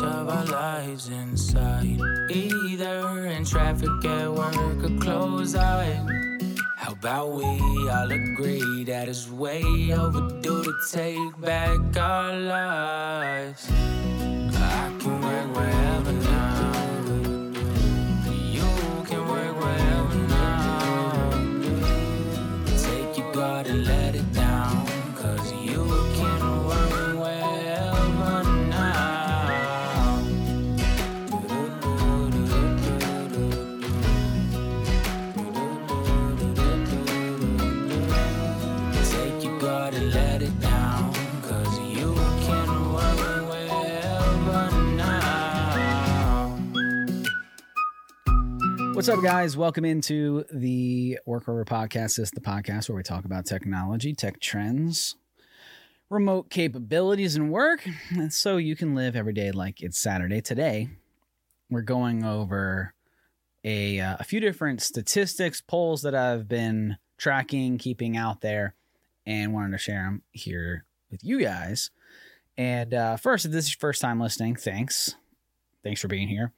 of 0.00 0.28
our 0.28 0.44
lives 0.46 1.08
inside. 1.08 2.00
Either 2.30 3.26
in 3.26 3.44
traffic 3.44 4.04
at 4.04 4.32
work 4.32 4.56
or 4.56 4.98
close 4.98 5.54
out. 5.54 5.84
How 6.76 6.92
about 6.92 7.32
we 7.32 7.44
all 7.88 8.10
agree 8.10 8.84
that 8.84 9.08
it's 9.08 9.30
way 9.30 9.92
overdue 9.92 10.64
to 10.64 10.72
take 10.90 11.40
back 11.40 11.96
our 11.96 12.36
lives? 12.36 13.70
What's 49.04 49.18
up, 49.18 49.22
guys? 49.22 49.54
Welcome 49.54 49.84
into 49.84 50.46
the 50.50 51.18
Work 51.26 51.46
Wherever 51.46 51.66
Podcast. 51.66 52.16
This 52.16 52.20
is 52.20 52.30
the 52.30 52.40
podcast 52.40 52.88
where 52.88 52.96
we 52.96 53.02
talk 53.02 53.26
about 53.26 53.44
technology, 53.44 54.14
tech 54.14 54.40
trends, 54.40 55.16
remote 56.08 56.48
capabilities, 56.48 57.36
and 57.36 57.50
work. 57.50 57.86
And 58.08 58.32
so 58.32 58.56
you 58.56 58.74
can 58.74 58.94
live 58.94 59.14
every 59.14 59.34
day 59.34 59.50
like 59.52 59.82
it's 59.82 59.98
Saturday. 59.98 60.40
Today, 60.40 60.88
we're 61.68 61.82
going 61.82 62.24
over 62.24 62.94
a, 63.62 64.00
uh, 64.00 64.16
a 64.20 64.24
few 64.24 64.40
different 64.40 64.80
statistics, 64.80 65.60
polls 65.60 66.00
that 66.00 66.14
I've 66.14 66.48
been 66.48 66.96
tracking, 67.18 67.76
keeping 67.76 68.16
out 68.16 68.40
there, 68.40 68.74
and 69.26 69.52
wanted 69.52 69.72
to 69.72 69.78
share 69.78 70.04
them 70.04 70.22
here 70.30 70.86
with 71.10 71.22
you 71.22 71.42
guys. 71.42 71.90
And 72.56 72.94
uh, 72.94 73.16
first, 73.18 73.44
if 73.44 73.52
this 73.52 73.66
is 73.66 73.72
your 73.72 73.80
first 73.80 74.00
time 74.00 74.18
listening, 74.18 74.56
thanks. 74.56 75.14
Thanks 75.82 76.00
for 76.00 76.08
being 76.08 76.28
here 76.28 76.54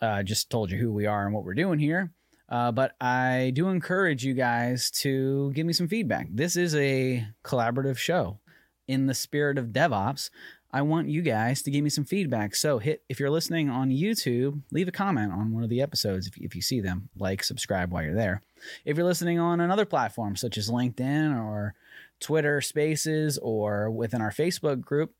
uh, 0.00 0.22
just 0.22 0.50
told 0.50 0.70
you 0.70 0.78
who 0.78 0.92
we 0.92 1.06
are 1.06 1.24
and 1.24 1.34
what 1.34 1.44
we're 1.44 1.54
doing 1.54 1.78
here. 1.78 2.12
Uh, 2.48 2.72
but 2.72 2.94
I 3.00 3.52
do 3.54 3.68
encourage 3.68 4.24
you 4.24 4.34
guys 4.34 4.90
to 5.02 5.52
give 5.52 5.66
me 5.66 5.72
some 5.72 5.88
feedback. 5.88 6.28
This 6.30 6.56
is 6.56 6.74
a 6.74 7.26
collaborative 7.44 7.98
show. 7.98 8.38
In 8.86 9.06
the 9.06 9.12
spirit 9.12 9.58
of 9.58 9.66
DevOps, 9.66 10.30
I 10.72 10.80
want 10.82 11.08
you 11.08 11.20
guys 11.20 11.60
to 11.62 11.70
give 11.70 11.84
me 11.84 11.90
some 11.90 12.04
feedback. 12.04 12.54
So 12.54 12.78
hit 12.78 13.02
if 13.08 13.20
you're 13.20 13.30
listening 13.30 13.68
on 13.68 13.90
YouTube, 13.90 14.62
leave 14.70 14.88
a 14.88 14.92
comment 14.92 15.32
on 15.32 15.52
one 15.52 15.62
of 15.62 15.68
the 15.68 15.82
episodes 15.82 16.26
if, 16.26 16.38
if 16.38 16.54
you 16.54 16.62
see 16.62 16.80
them. 16.80 17.10
Like, 17.18 17.42
subscribe 17.42 17.92
while 17.92 18.02
you're 18.02 18.14
there. 18.14 18.42
If 18.86 18.96
you're 18.96 19.06
listening 19.06 19.38
on 19.38 19.60
another 19.60 19.84
platform 19.84 20.36
such 20.36 20.56
as 20.56 20.70
LinkedIn 20.70 21.38
or 21.38 21.74
Twitter 22.20 22.60
Spaces 22.60 23.38
or 23.38 23.90
within 23.90 24.20
our 24.20 24.30
Facebook 24.30 24.80
group, 24.80 25.14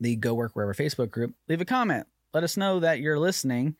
the 0.00 0.16
Go 0.16 0.34
Work 0.34 0.54
Wherever 0.54 0.74
Facebook 0.74 1.10
group, 1.10 1.34
leave 1.48 1.60
a 1.60 1.64
comment. 1.64 2.06
Let 2.34 2.44
us 2.44 2.56
know 2.56 2.80
that 2.80 2.98
you're 3.00 3.18
listening. 3.18 3.76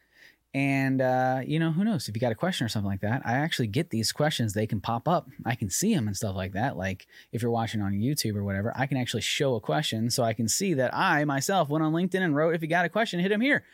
And, 0.55 1.01
uh, 1.01 1.41
you 1.45 1.59
know, 1.59 1.73
who 1.73 1.83
knows? 1.83 2.09
If 2.09 2.15
you 2.15 2.21
got 2.21 2.31
a 2.31 2.37
question 2.37 2.65
or 2.65 2.69
something 2.69 2.89
like 2.89 3.01
that, 3.01 3.23
I 3.25 3.33
actually 3.33 3.67
get 3.67 3.91
these 3.91 4.13
questions. 4.13 4.53
They 4.53 4.69
can 4.69 4.81
pop 4.81 5.09
up. 5.09 5.29
I 5.45 5.57
can 5.57 5.69
see 5.69 5.93
them 5.93 6.07
and 6.07 6.17
stuff 6.17 6.37
like 6.37 6.53
that. 6.53 6.77
Like 6.77 7.09
if 7.33 7.43
you're 7.43 7.51
watching 7.51 7.83
on 7.83 7.93
YouTube 7.93 8.37
or 8.37 8.45
whatever, 8.45 8.73
I 8.77 8.87
can 8.87 8.97
actually 8.97 9.23
show 9.23 9.57
a 9.57 9.61
question 9.61 10.11
so 10.11 10.23
I 10.23 10.33
can 10.33 10.47
see 10.47 10.75
that 10.75 10.95
I 10.95 11.25
myself 11.25 11.69
went 11.69 11.83
on 11.83 11.93
LinkedIn 11.93 12.23
and 12.23 12.37
wrote, 12.37 12.55
if 12.55 12.63
you 12.63 12.69
got 12.69 12.85
a 12.85 12.89
question, 12.89 13.19
hit 13.19 13.33
him 13.33 13.41
here 13.41 13.65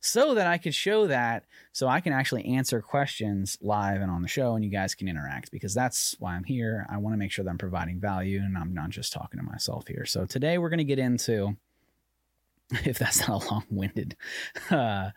so 0.00 0.34
that 0.34 0.46
I 0.46 0.58
could 0.58 0.74
show 0.74 1.06
that 1.06 1.44
so 1.72 1.86
I 1.86 2.00
can 2.00 2.12
actually 2.12 2.44
answer 2.44 2.82
questions 2.82 3.56
live 3.62 4.02
and 4.02 4.10
on 4.10 4.20
the 4.20 4.28
show 4.28 4.54
and 4.54 4.64
you 4.64 4.70
guys 4.70 4.94
can 4.94 5.08
interact 5.08 5.50
because 5.52 5.72
that's 5.72 6.14
why 6.18 6.34
I'm 6.34 6.44
here. 6.44 6.84
I 6.90 6.98
want 6.98 7.14
to 7.14 7.18
make 7.18 7.30
sure 7.30 7.44
that 7.44 7.50
I'm 7.50 7.58
providing 7.58 8.00
value 8.00 8.40
and 8.40 8.58
I'm 8.58 8.74
not 8.74 8.90
just 8.90 9.12
talking 9.12 9.38
to 9.38 9.46
myself 9.46 9.86
here. 9.86 10.04
So 10.04 10.26
today 10.26 10.58
we're 10.58 10.68
going 10.68 10.78
to 10.78 10.84
get 10.84 10.98
into 10.98 11.56
if 12.84 12.98
that's 12.98 13.26
not 13.28 13.42
a 13.42 13.52
long-winded 13.52 14.16
uh, 14.70 15.10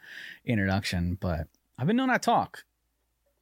introduction, 0.45 1.17
but 1.19 1.47
I've 1.77 1.87
been 1.87 1.95
known 1.95 2.09
I 2.09 2.17
talk. 2.17 2.63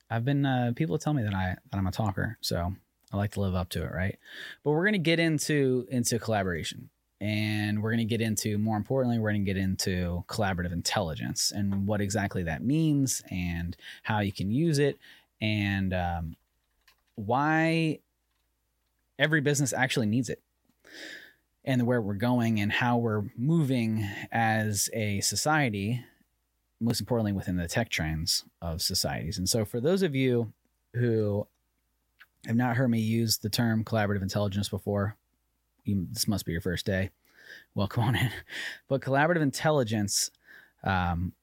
I've 0.09 0.25
been 0.25 0.45
uh, 0.45 0.73
people 0.75 0.97
tell 0.97 1.13
me 1.13 1.23
that 1.23 1.33
I 1.33 1.55
that 1.71 1.77
I'm 1.77 1.88
a 1.88 1.91
talker, 1.91 2.38
so 2.41 2.75
I 3.11 3.17
like 3.17 3.31
to 3.31 3.41
live 3.41 3.55
up 3.55 3.69
to 3.69 3.83
it, 3.83 3.91
right? 3.91 4.17
But 4.63 4.71
we're 4.71 4.85
gonna 4.85 4.97
get 4.99 5.19
into 5.19 5.88
into 5.89 6.19
collaboration, 6.19 6.89
and 7.19 7.81
we're 7.81 7.91
gonna 7.91 8.05
get 8.05 8.21
into 8.21 8.59
more 8.59 8.77
importantly, 8.77 9.17
we're 9.17 9.31
gonna 9.31 9.44
get 9.44 9.57
into 9.57 10.23
collaborative 10.27 10.73
intelligence 10.73 11.51
and 11.51 11.88
what 11.88 12.01
exactly 12.01 12.44
that 12.44 12.63
means, 12.63 13.23
and 13.31 13.75
how 14.03 14.19
you 14.19 14.31
can 14.31 14.51
use 14.51 14.77
it, 14.77 14.99
and 15.41 15.94
um, 15.94 16.35
why 17.15 17.99
every 19.17 19.41
business 19.41 19.73
actually 19.73 20.05
needs 20.05 20.29
it 20.29 20.41
and 21.65 21.85
where 21.85 22.01
we're 22.01 22.13
going 22.13 22.59
and 22.59 22.71
how 22.71 22.97
we're 22.97 23.23
moving 23.35 24.07
as 24.31 24.87
a 24.93 25.19
society, 25.21 26.03
most 26.79 26.99
importantly 26.99 27.33
within 27.33 27.57
the 27.57 27.67
tech 27.67 27.89
trends 27.89 28.45
of 28.61 28.81
societies. 28.81 29.37
And 29.37 29.49
so, 29.49 29.65
for 29.65 29.81
those 29.81 30.03
of 30.03 30.15
you 30.15 30.53
who 30.93 31.47
have 32.45 32.55
not 32.55 32.77
heard 32.77 32.89
me 32.89 32.99
use 32.99 33.39
the 33.39 33.49
term 33.49 33.83
collaborative 33.83 34.21
intelligence 34.21 34.69
before, 34.69 35.17
you, 35.83 36.07
this 36.11 36.27
must 36.27 36.45
be 36.45 36.51
your 36.51 36.61
first 36.61 36.85
day. 36.85 37.09
Welcome 37.73 38.03
on 38.03 38.15
in. 38.15 38.31
But 38.87 39.01
collaborative 39.01 39.41
intelligence 39.41 40.29
um, 40.83 41.33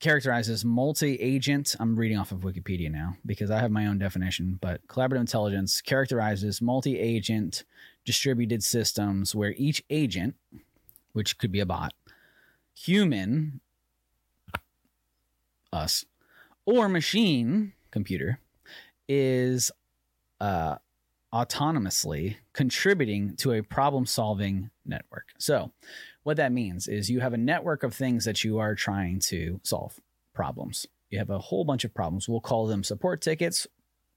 characterizes 0.00 0.64
multi 0.64 1.16
agent. 1.16 1.76
I'm 1.78 1.94
reading 1.94 2.18
off 2.18 2.32
of 2.32 2.40
Wikipedia 2.40 2.90
now 2.90 3.16
because 3.24 3.50
I 3.50 3.60
have 3.60 3.70
my 3.70 3.86
own 3.86 3.98
definition, 3.98 4.58
but 4.60 4.86
collaborative 4.88 5.20
intelligence 5.20 5.80
characterizes 5.80 6.60
multi 6.60 6.98
agent 6.98 7.64
distributed 8.04 8.62
systems 8.62 9.34
where 9.34 9.54
each 9.56 9.84
agent, 9.90 10.34
which 11.12 11.38
could 11.38 11.52
be 11.52 11.60
a 11.60 11.66
bot, 11.66 11.92
human, 12.74 13.60
us, 15.72 16.04
or 16.64 16.88
machine, 16.88 17.72
computer, 17.90 18.40
is 19.08 19.70
uh, 20.40 20.76
autonomously 21.32 22.36
contributing 22.52 23.36
to 23.36 23.52
a 23.52 23.62
problem 23.62 24.06
solving 24.06 24.70
network. 24.84 25.26
So, 25.38 25.72
what 26.22 26.36
that 26.36 26.52
means 26.52 26.86
is 26.86 27.10
you 27.10 27.20
have 27.20 27.32
a 27.32 27.38
network 27.38 27.82
of 27.82 27.94
things 27.94 28.24
that 28.24 28.44
you 28.44 28.58
are 28.58 28.74
trying 28.74 29.20
to 29.20 29.60
solve 29.62 29.98
problems. 30.34 30.86
You 31.08 31.18
have 31.18 31.30
a 31.30 31.38
whole 31.38 31.64
bunch 31.64 31.84
of 31.84 31.94
problems. 31.94 32.28
We'll 32.28 32.40
call 32.40 32.66
them 32.66 32.84
support 32.84 33.20
tickets 33.20 33.66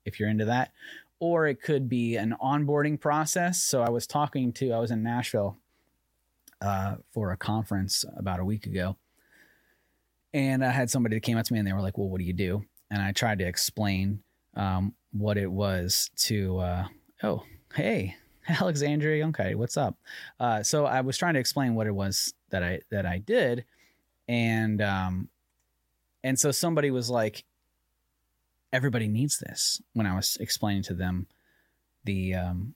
if 0.06 0.20
you're 0.20 0.30
into 0.30 0.46
that, 0.46 0.72
or 1.20 1.48
it 1.48 1.62
could 1.62 1.88
be 1.88 2.18
an 2.18 2.36
onboarding 2.42 3.00
process. 3.00 3.62
So 3.64 3.82
I 3.82 3.90
was 3.90 4.06
talking 4.06 4.52
to, 4.54 4.74
I 4.74 4.80
was 4.80 4.92
in 4.92 5.02
Nashville 5.02 5.58
uh, 6.62 6.96
for 7.12 7.32
a 7.32 7.38
conference 7.38 8.06
about 8.18 8.40
a 8.40 8.46
week 8.46 8.66
ago, 8.66 8.98
and 10.34 10.64
I 10.64 10.72
had 10.72 10.90
somebody 10.90 11.16
that 11.16 11.22
came 11.22 11.38
up 11.38 11.46
to 11.46 11.54
me 11.54 11.60
and 11.60 11.68
they 11.68 11.74
were 11.74 11.82
like, 11.82 11.98
"Well, 11.98 12.10
what 12.10 12.20
do 12.20 12.26
you 12.26 12.34
do?" 12.34 12.66
And 12.90 13.02
I 13.02 13.12
tried 13.12 13.40
to 13.40 13.46
explain 13.46 14.24
um, 14.56 14.94
what 15.12 15.38
it 15.38 15.52
was 15.52 16.10
to. 16.18 16.60
Uh, 16.60 16.88
oh, 17.22 17.44
hey, 17.74 18.16
Alexandria 18.62 19.24
Youngkite, 19.24 19.56
what's 19.56 19.78
up? 19.78 19.98
Uh, 20.40 20.64
so 20.64 20.86
I 20.86 21.02
was 21.02 21.18
trying 21.18 21.36
to 21.36 21.40
explain 21.40 21.76
what 21.76 21.88
it 21.88 21.96
was 21.96 22.34
that 22.50 22.64
I 22.64 22.82
that 22.92 23.06
I 23.06 23.20
did, 23.20 23.66
and 24.28 24.82
um, 24.82 25.30
and 26.24 26.38
so 26.38 26.52
somebody 26.52 26.92
was 26.92 27.10
like, 27.10 27.46
everybody 28.72 29.08
needs 29.08 29.40
this. 29.40 29.82
When 29.94 30.06
I 30.06 30.16
was 30.16 30.38
explaining 30.40 30.84
to 30.84 30.94
them 30.94 31.28
the 32.04 32.36
um, 32.36 32.76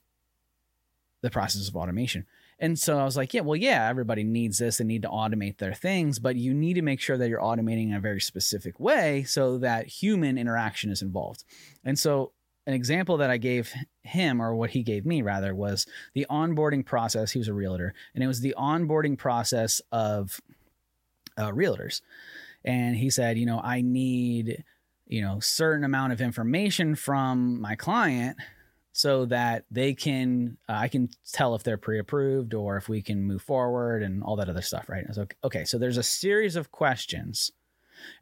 the 1.20 1.30
process 1.30 1.68
of 1.68 1.76
automation, 1.76 2.26
and 2.58 2.78
so 2.78 2.98
I 2.98 3.04
was 3.04 3.16
like, 3.16 3.34
yeah, 3.34 3.42
well, 3.42 3.56
yeah, 3.56 3.88
everybody 3.88 4.24
needs 4.24 4.58
this. 4.58 4.78
They 4.78 4.84
need 4.84 5.02
to 5.02 5.08
automate 5.08 5.58
their 5.58 5.74
things, 5.74 6.18
but 6.18 6.36
you 6.36 6.54
need 6.54 6.74
to 6.74 6.82
make 6.82 7.00
sure 7.00 7.18
that 7.18 7.28
you're 7.28 7.40
automating 7.40 7.88
in 7.88 7.94
a 7.94 8.00
very 8.00 8.20
specific 8.20 8.80
way 8.80 9.22
so 9.24 9.58
that 9.58 9.86
human 9.86 10.38
interaction 10.38 10.90
is 10.90 11.02
involved. 11.02 11.44
And 11.84 11.98
so 11.98 12.32
an 12.68 12.74
example 12.74 13.16
that 13.16 13.30
I 13.30 13.38
gave 13.38 13.72
him, 14.02 14.42
or 14.42 14.54
what 14.54 14.68
he 14.68 14.82
gave 14.82 15.06
me 15.06 15.22
rather, 15.22 15.54
was 15.54 15.86
the 16.12 16.26
onboarding 16.28 16.84
process. 16.84 17.32
He 17.32 17.38
was 17.38 17.48
a 17.48 17.54
realtor, 17.54 17.94
and 18.14 18.22
it 18.22 18.26
was 18.26 18.42
the 18.42 18.54
onboarding 18.58 19.16
process 19.16 19.80
of 19.90 20.38
uh, 21.38 21.50
realtors. 21.50 22.02
And 22.62 22.94
he 22.94 23.08
said, 23.08 23.38
you 23.38 23.46
know, 23.46 23.58
I 23.64 23.80
need, 23.80 24.64
you 25.06 25.22
know, 25.22 25.40
certain 25.40 25.82
amount 25.82 26.12
of 26.12 26.20
information 26.20 26.94
from 26.94 27.58
my 27.58 27.74
client 27.74 28.36
so 28.92 29.24
that 29.26 29.64
they 29.70 29.94
can, 29.94 30.58
uh, 30.68 30.74
I 30.74 30.88
can 30.88 31.08
tell 31.32 31.54
if 31.54 31.62
they're 31.62 31.78
pre-approved 31.78 32.52
or 32.52 32.76
if 32.76 32.86
we 32.86 33.00
can 33.00 33.22
move 33.22 33.40
forward 33.40 34.02
and 34.02 34.22
all 34.22 34.36
that 34.36 34.50
other 34.50 34.60
stuff, 34.60 34.90
right? 34.90 35.04
I 35.04 35.08
was 35.08 35.16
like, 35.16 35.38
okay, 35.42 35.64
so 35.64 35.78
there's 35.78 35.96
a 35.96 36.02
series 36.02 36.54
of 36.54 36.70
questions, 36.70 37.50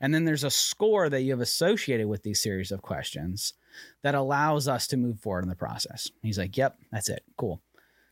and 0.01 0.15
then 0.15 0.25
there's 0.25 0.45
a 0.45 0.51
score 0.51 1.09
that 1.09 1.23
you 1.23 1.33
have 1.33 1.41
associated 1.41 2.07
with 2.07 2.23
these 2.23 2.41
series 2.41 2.73
of 2.73 2.83
questions 2.83 3.55
that 4.03 4.15
allows 4.15 4.69
us 4.69 4.87
to 4.89 4.97
move 4.97 5.21
forward 5.21 5.45
in 5.45 5.49
the 5.49 5.55
process. 5.55 6.11
He's 6.23 6.39
like, 6.39 6.57
yep, 6.57 6.77
that's 6.91 7.09
it. 7.09 7.23
Cool. 7.37 7.61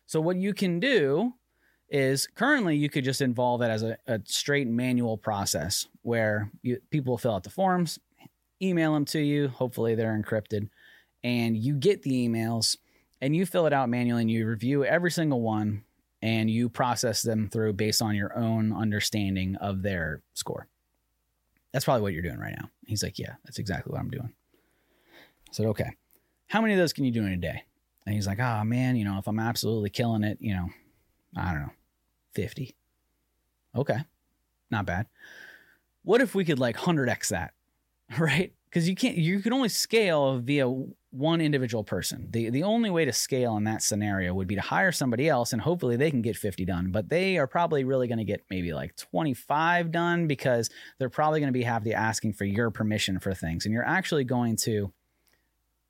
So 0.06 0.20
what 0.20 0.36
you 0.36 0.52
can 0.52 0.80
do 0.80 1.32
is 1.88 2.26
currently 2.26 2.76
you 2.76 2.88
could 2.88 3.04
just 3.04 3.20
involve 3.20 3.62
it 3.62 3.68
as 3.68 3.82
a, 3.82 3.96
a 4.06 4.20
straight 4.24 4.66
manual 4.66 5.16
process 5.16 5.86
where 6.02 6.50
you, 6.62 6.78
people 6.90 7.16
fill 7.16 7.34
out 7.34 7.44
the 7.44 7.50
forms, 7.50 7.98
email 8.60 8.94
them 8.94 9.04
to 9.06 9.20
you. 9.20 9.48
Hopefully 9.48 9.94
they're 9.94 10.20
encrypted, 10.20 10.68
and 11.22 11.56
you 11.56 11.74
get 11.74 12.02
the 12.02 12.28
emails 12.28 12.76
and 13.20 13.34
you 13.34 13.46
fill 13.46 13.66
it 13.66 13.72
out 13.72 13.88
manually 13.88 14.22
and 14.22 14.30
you 14.30 14.46
review 14.46 14.84
every 14.84 15.10
single 15.10 15.40
one 15.40 15.84
and 16.20 16.50
you 16.50 16.68
process 16.68 17.22
them 17.22 17.48
through 17.48 17.72
based 17.74 18.02
on 18.02 18.14
your 18.14 18.36
own 18.36 18.72
understanding 18.72 19.56
of 19.56 19.82
their 19.82 20.22
score. 20.34 20.68
That's 21.74 21.84
probably 21.84 22.02
what 22.02 22.12
you're 22.12 22.22
doing 22.22 22.38
right 22.38 22.54
now. 22.56 22.70
He's 22.86 23.02
like, 23.02 23.18
Yeah, 23.18 23.34
that's 23.44 23.58
exactly 23.58 23.90
what 23.90 23.98
I'm 24.00 24.08
doing. 24.08 24.32
I 25.48 25.52
said, 25.52 25.66
Okay. 25.66 25.90
How 26.46 26.60
many 26.60 26.72
of 26.72 26.78
those 26.78 26.92
can 26.92 27.04
you 27.04 27.10
do 27.10 27.26
in 27.26 27.32
a 27.32 27.36
day? 27.36 27.64
And 28.06 28.14
he's 28.14 28.28
like, 28.28 28.38
Oh 28.38 28.62
man, 28.62 28.94
you 28.94 29.04
know, 29.04 29.18
if 29.18 29.26
I'm 29.26 29.40
absolutely 29.40 29.90
killing 29.90 30.22
it, 30.22 30.38
you 30.40 30.54
know, 30.54 30.68
I 31.36 31.50
don't 31.52 31.62
know, 31.62 31.72
50. 32.34 32.76
Okay. 33.74 33.98
Not 34.70 34.86
bad. 34.86 35.06
What 36.04 36.20
if 36.20 36.32
we 36.32 36.44
could 36.44 36.60
like 36.60 36.76
100x 36.76 37.28
that? 37.28 37.52
Right? 38.18 38.52
Because 38.74 38.88
you 38.88 38.96
can't, 38.96 39.16
you 39.16 39.38
can 39.38 39.52
only 39.52 39.68
scale 39.68 40.40
via 40.40 40.66
one 41.12 41.40
individual 41.40 41.84
person. 41.84 42.26
The 42.32 42.50
the 42.50 42.64
only 42.64 42.90
way 42.90 43.04
to 43.04 43.12
scale 43.12 43.56
in 43.56 43.62
that 43.64 43.82
scenario 43.82 44.34
would 44.34 44.48
be 44.48 44.56
to 44.56 44.60
hire 44.60 44.90
somebody 44.90 45.28
else 45.28 45.52
and 45.52 45.62
hopefully 45.62 45.94
they 45.94 46.10
can 46.10 46.22
get 46.22 46.36
50 46.36 46.64
done, 46.64 46.90
but 46.90 47.08
they 47.08 47.38
are 47.38 47.46
probably 47.46 47.84
really 47.84 48.08
going 48.08 48.18
to 48.18 48.24
get 48.24 48.42
maybe 48.50 48.74
like 48.74 48.96
25 48.96 49.92
done 49.92 50.26
because 50.26 50.70
they're 50.98 51.08
probably 51.08 51.38
going 51.38 51.52
to 51.52 51.56
be 51.56 51.62
have 51.62 51.84
the 51.84 51.94
asking 51.94 52.32
for 52.32 52.46
your 52.46 52.72
permission 52.72 53.20
for 53.20 53.32
things 53.32 53.64
and 53.64 53.72
you're 53.72 53.86
actually 53.86 54.24
going 54.24 54.56
to 54.56 54.92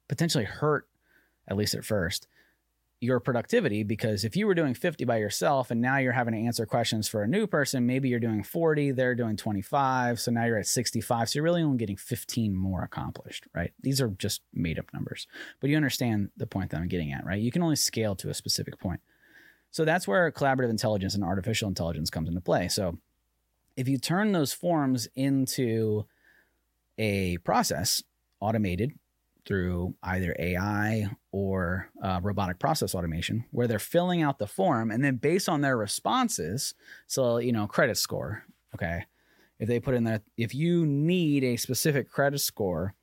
potentially 0.07 0.45
hurt 0.45 0.87
at 1.49 1.57
least 1.57 1.75
at 1.75 1.87
first 1.87 2.29
your 3.05 3.21
productivity 3.21 3.83
because 3.83 4.25
if 4.25 4.37
you 4.37 4.47
were 4.47 4.55
doing 4.55 4.75
50 4.75 5.05
by 5.05 5.19
yourself 5.19 5.71
and 5.71 5.81
now 5.81 5.99
you're 5.99 6.13
having 6.13 6.35
to 6.35 6.41
answer 6.41 6.67
questions 6.67 7.07
for 7.07 7.23
a 7.23 7.29
new 7.29 7.47
person, 7.47 7.87
maybe 7.87 8.09
you're 8.09 8.19
doing 8.19 8.43
40, 8.43 8.93
they're 8.93 9.15
doing 9.15 9.37
25, 9.37 10.19
so 10.19 10.31
now 10.31 10.45
you're 10.45 10.59
at 10.59 10.67
65. 10.67 11.29
So 11.29 11.37
you're 11.37 11.45
really 11.45 11.63
only 11.63 11.79
getting 11.79 11.97
15 11.97 12.55
more 12.57 12.83
accomplished, 12.83 13.47
right? 13.55 13.73
These 13.81 14.01
are 14.01 14.09
just 14.09 14.43
made 14.53 14.79
up 14.79 14.93
numbers. 14.93 15.27
But 15.61 15.71
you 15.71 15.77
understand 15.77 16.31
the 16.37 16.47
point 16.47 16.71
that 16.71 16.81
I'm 16.81 16.89
getting 16.89 17.13
at, 17.13 17.25
right? 17.25 17.41
You 17.41 17.53
can 17.53 17.63
only 17.63 17.77
scale 17.77 18.17
to 18.17 18.31
a 18.31 18.35
specific 18.35 18.79
point. 18.79 19.01
So 19.71 19.85
that's 19.85 20.09
where 20.09 20.31
collaborative 20.33 20.71
intelligence 20.71 21.15
and 21.15 21.25
artificial 21.25 21.69
intelligence 21.69 22.11
comes 22.11 22.29
into 22.29 22.41
play. 22.41 22.69
So 22.69 22.99
if 23.77 23.89
you 23.89 23.99
turn 23.99 24.33
those 24.33 24.53
forms 24.53 25.09
into 25.17 26.07
a 26.99 27.39
process, 27.39 28.03
automated, 28.41 28.93
through 29.47 29.95
either 30.03 30.35
AI 30.39 31.09
or 31.33 31.89
uh, 32.03 32.21
robotic 32.23 32.59
process 32.59 32.95
automation, 32.95 33.45
where 33.51 33.67
they're 33.67 33.79
filling 33.79 34.23
out 34.23 34.39
the 34.39 34.47
form 34.47 34.91
and 34.91 35.05
then 35.05 35.17
based 35.17 35.49
on 35.49 35.61
their 35.61 35.77
responses, 35.77 36.75
so, 37.07 37.39
you 37.39 37.53
know, 37.53 37.67
credit 37.67 37.97
score, 37.97 38.45
okay, 38.75 39.05
if 39.59 39.69
they 39.69 39.81
put 39.81 39.95
in 39.95 40.05
that, 40.05 40.23
if 40.37 40.55
you 40.55 40.87
need 40.87 41.45
a 41.45 41.57
specific 41.57 42.11
credit 42.11 42.41
score 42.41 42.95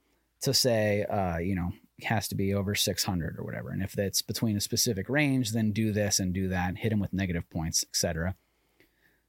to 0.42 0.54
say, 0.54 1.04
uh, 1.06 1.38
you 1.38 1.56
know, 1.56 1.72
has 2.04 2.28
to 2.28 2.36
be 2.36 2.54
over 2.54 2.74
600 2.74 3.38
or 3.38 3.44
whatever, 3.44 3.70
and 3.70 3.84
if 3.84 3.98
it's 3.98 4.22
between 4.22 4.58
a 4.58 4.62
specific 4.62 5.08
range, 5.08 5.52
then 5.52 5.72
do 5.72 5.92
this 5.92 6.20
and 6.20 6.34
do 6.34 6.48
that, 6.50 6.78
hit 6.78 6.90
them 6.90 7.00
with 7.00 7.14
negative 7.14 7.50
points, 7.50 7.86
etc. 7.90 8.36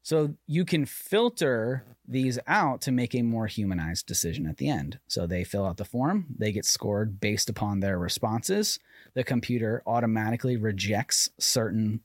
So 0.03 0.35
you 0.49 0.65
can 0.65 0.85
filter 0.85 1.85
these 2.07 2.39
out 2.47 2.81
to 2.83 2.93
make 2.93 3.15
a 3.15 3.23
more 3.23 3.47
humanized 3.47 4.07
decision 4.07 4.47
at 4.47 4.57
the 4.57 4.69
end. 4.69 4.99
So 5.07 5.27
they 5.27 5.45
fill 5.45 5.65
out 5.65 5.77
the 5.77 5.85
form, 5.85 6.27
they 6.37 6.51
get 6.51 6.65
scored 6.65 7.21
based 7.21 7.49
upon 7.49 7.81
their 7.81 7.99
responses. 7.99 8.81
The 9.15 9.25
computer 9.25 9.83
automatically 9.87 10.57
rejects 10.57 11.31
certain 11.39 12.01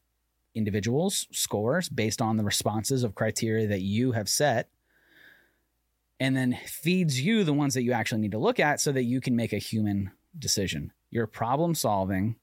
individuals' 0.53 1.27
scores 1.31 1.89
based 1.89 2.21
on 2.21 2.37
the 2.37 2.43
responses 2.43 3.03
of 3.03 3.15
criteria 3.15 3.67
that 3.67 3.81
you 3.81 4.11
have 4.11 4.29
set 4.29 4.69
and 6.19 6.35
then 6.35 6.57
feeds 6.65 7.21
you 7.21 7.43
the 7.43 7.53
ones 7.53 7.73
that 7.73 7.83
you 7.83 7.93
actually 7.93 8.21
need 8.21 8.31
to 8.31 8.39
look 8.39 8.59
at 8.59 8.79
so 8.79 8.91
that 8.91 9.03
you 9.03 9.21
can 9.21 9.35
make 9.35 9.53
a 9.53 9.57
human 9.57 10.11
decision. 10.37 10.91
You're 11.09 11.27
problem 11.27 11.75
solving 11.75 12.35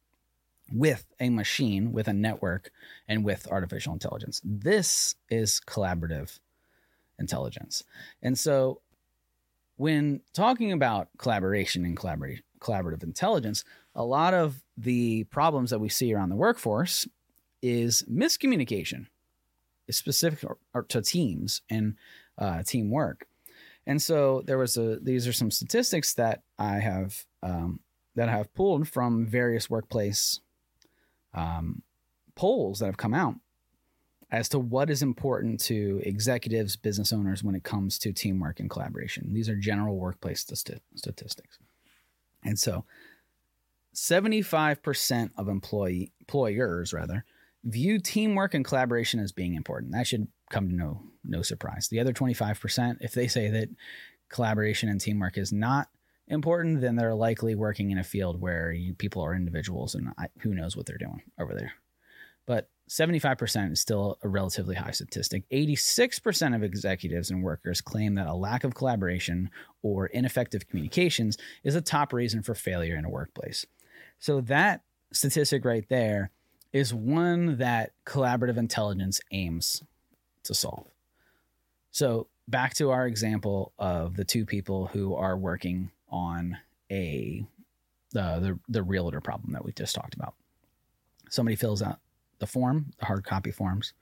with 0.72 1.04
a 1.20 1.30
machine, 1.30 1.92
with 1.92 2.08
a 2.08 2.12
network, 2.12 2.70
and 3.06 3.24
with 3.24 3.50
artificial 3.50 3.92
intelligence. 3.92 4.40
This 4.44 5.14
is 5.28 5.60
collaborative 5.66 6.38
intelligence. 7.18 7.84
And 8.22 8.38
so 8.38 8.80
when 9.76 10.20
talking 10.32 10.72
about 10.72 11.08
collaboration 11.18 11.84
and 11.84 11.96
collaborative 11.96 13.02
intelligence, 13.02 13.64
a 13.94 14.04
lot 14.04 14.34
of 14.34 14.62
the 14.76 15.24
problems 15.24 15.70
that 15.70 15.80
we 15.80 15.88
see 15.88 16.14
around 16.14 16.30
the 16.30 16.36
workforce 16.36 17.06
is 17.62 18.04
miscommunication, 18.10 19.06
is 19.86 19.96
specific 19.96 20.48
to 20.88 21.02
teams 21.02 21.62
and 21.70 21.96
uh, 22.38 22.62
teamwork. 22.62 23.26
And 23.86 24.00
so 24.00 24.42
there 24.46 24.58
was 24.58 24.76
a 24.76 24.98
these 25.00 25.26
are 25.26 25.32
some 25.32 25.50
statistics 25.50 26.14
that 26.14 26.42
I 26.58 26.78
have 26.78 27.24
um, 27.42 27.80
that 28.14 28.28
I 28.28 28.32
have 28.32 28.54
pulled 28.54 28.88
from 28.88 29.26
various 29.26 29.68
workplace 29.68 30.40
um, 31.34 31.82
polls 32.34 32.78
that 32.78 32.86
have 32.86 32.96
come 32.96 33.14
out 33.14 33.34
as 34.30 34.48
to 34.48 34.58
what 34.58 34.90
is 34.90 35.02
important 35.02 35.60
to 35.60 36.00
executives, 36.04 36.76
business 36.76 37.12
owners 37.12 37.44
when 37.44 37.54
it 37.54 37.62
comes 37.62 37.98
to 37.98 38.12
teamwork 38.12 38.58
and 38.58 38.70
collaboration. 38.70 39.32
These 39.32 39.48
are 39.48 39.56
general 39.56 39.96
workplace 39.96 40.40
statistics. 40.40 41.58
And 42.42 42.58
so 42.58 42.84
75% 43.94 45.30
of 45.36 45.48
employee 45.48 46.12
employers 46.20 46.92
rather 46.92 47.24
view 47.62 47.98
teamwork 47.98 48.54
and 48.54 48.64
collaboration 48.64 49.20
as 49.20 49.32
being 49.32 49.54
important. 49.54 49.92
That 49.92 50.06
should 50.06 50.28
come 50.50 50.68
to 50.68 50.74
no 50.74 51.02
no 51.24 51.42
surprise. 51.42 51.88
The 51.88 52.00
other 52.00 52.12
25%, 52.12 52.98
if 53.00 53.12
they 53.12 53.28
say 53.28 53.48
that 53.48 53.68
collaboration 54.28 54.88
and 54.88 55.00
teamwork 55.00 55.38
is 55.38 55.52
not 55.52 55.88
important, 56.28 56.80
then 56.80 56.96
they're 56.96 57.14
likely 57.14 57.54
working 57.54 57.90
in 57.90 57.98
a 57.98 58.04
field 58.04 58.40
where 58.40 58.72
you, 58.72 58.94
people 58.94 59.22
are 59.22 59.34
individuals 59.34 59.94
and 59.94 60.08
I, 60.18 60.28
who 60.40 60.54
knows 60.54 60.76
what 60.76 60.86
they're 60.86 60.98
doing 60.98 61.22
over 61.38 61.54
there. 61.54 61.72
But 62.46 62.68
75% 62.88 63.72
is 63.72 63.80
still 63.80 64.18
a 64.22 64.28
relatively 64.28 64.74
high 64.74 64.90
statistic. 64.90 65.48
86% 65.50 66.54
of 66.54 66.62
executives 66.62 67.30
and 67.30 67.42
workers 67.42 67.80
claim 67.80 68.14
that 68.16 68.26
a 68.26 68.34
lack 68.34 68.64
of 68.64 68.74
collaboration 68.74 69.50
or 69.82 70.06
ineffective 70.06 70.68
communications 70.68 71.38
is 71.62 71.74
a 71.74 71.80
top 71.80 72.12
reason 72.12 72.42
for 72.42 72.54
failure 72.54 72.96
in 72.96 73.04
a 73.04 73.10
workplace. 73.10 73.64
So, 74.18 74.40
that 74.42 74.82
statistic 75.12 75.64
right 75.64 75.86
there 75.88 76.30
is 76.72 76.92
one 76.92 77.56
that 77.58 77.92
collaborative 78.04 78.56
intelligence 78.56 79.20
aims 79.30 79.82
to 80.42 80.54
solve. 80.54 80.86
So, 81.90 82.26
back 82.48 82.74
to 82.74 82.90
our 82.90 83.06
example 83.06 83.72
of 83.78 84.16
the 84.16 84.24
two 84.24 84.44
people 84.44 84.88
who 84.88 85.14
are 85.14 85.36
working 85.36 85.90
on 86.14 86.56
a 86.90 87.44
uh, 88.16 88.38
the 88.38 88.58
the 88.68 88.82
realtor 88.82 89.20
problem 89.20 89.52
that 89.52 89.64
we 89.64 89.72
just 89.72 89.94
talked 89.94 90.14
about. 90.14 90.34
Somebody 91.28 91.56
fills 91.56 91.82
out 91.82 91.98
the 92.38 92.46
form, 92.46 92.92
the 92.98 93.06
hard 93.06 93.24
copy 93.24 93.50
forms. 93.50 93.92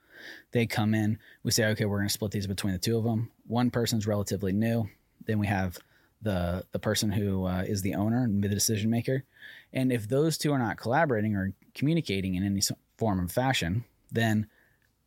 They 0.52 0.66
come 0.66 0.94
in. 0.94 1.18
We 1.42 1.50
say, 1.50 1.64
okay, 1.68 1.86
we're 1.86 1.98
going 1.98 2.08
to 2.08 2.12
split 2.12 2.30
these 2.30 2.46
between 2.46 2.74
the 2.74 2.78
two 2.78 2.98
of 2.98 3.04
them. 3.04 3.30
One 3.46 3.70
person's 3.70 4.06
relatively 4.06 4.52
new. 4.52 4.88
Then 5.24 5.38
we 5.38 5.46
have 5.46 5.78
the 6.20 6.64
the 6.72 6.78
person 6.78 7.10
who 7.10 7.46
uh, 7.46 7.64
is 7.66 7.80
the 7.80 7.94
owner 7.94 8.24
and 8.24 8.44
the 8.44 8.48
decision 8.48 8.90
maker. 8.90 9.24
And 9.72 9.90
if 9.90 10.06
those 10.06 10.36
two 10.36 10.52
are 10.52 10.58
not 10.58 10.76
collaborating 10.76 11.34
or 11.34 11.54
communicating 11.74 12.34
in 12.34 12.44
any 12.44 12.60
form 12.98 13.18
of 13.20 13.32
fashion, 13.32 13.84
then 14.10 14.46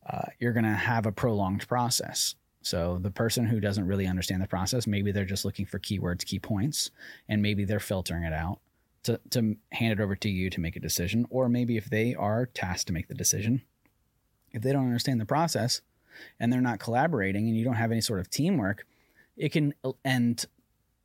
uh, 0.10 0.26
you're 0.40 0.54
going 0.54 0.66
to 0.66 0.72
have 0.72 1.06
a 1.06 1.12
prolonged 1.12 1.68
process. 1.68 2.36
So 2.66 2.98
the 3.00 3.12
person 3.12 3.46
who 3.46 3.60
doesn't 3.60 3.86
really 3.86 4.08
understand 4.08 4.42
the 4.42 4.48
process, 4.48 4.88
maybe 4.88 5.12
they're 5.12 5.24
just 5.24 5.46
looking 5.46 5.68
for 5.68 5.78
keywords, 5.78 6.26
key 6.26 6.40
points, 6.40 6.90
and 7.30 7.40
maybe 7.40 7.64
they're 7.64 7.80
filtering 7.80 8.24
it 8.24 8.34
out 8.34 8.58
to, 9.04 9.20
to 9.30 9.56
hand 9.72 9.92
it 9.92 10.02
over 10.02 10.16
to 10.16 10.30
you 10.30 10.50
to 10.50 10.60
make 10.60 10.76
a 10.76 10.80
decision. 10.80 11.28
Or 11.30 11.48
maybe 11.48 11.78
if 11.78 11.92
they 11.92 12.16
are 12.16 12.48
tasked 12.48 12.88
to 12.88 12.94
make 12.94 13.08
the 13.08 13.14
decision, 13.14 13.62
if 14.52 14.64
they 14.64 14.74
don't 14.74 14.88
understand 14.88 15.22
the 15.22 15.28
process 15.28 15.82
and 16.40 16.52
they're 16.52 16.60
not 16.60 16.80
collaborating 16.80 17.48
and 17.48 17.56
you 17.56 17.64
don't 17.64 17.76
have 17.76 17.92
any 17.92 18.02
sort 18.02 18.20
of 18.20 18.32
teamwork, 18.32 18.88
it 19.38 19.52
can 19.52 19.76
end 20.04 20.48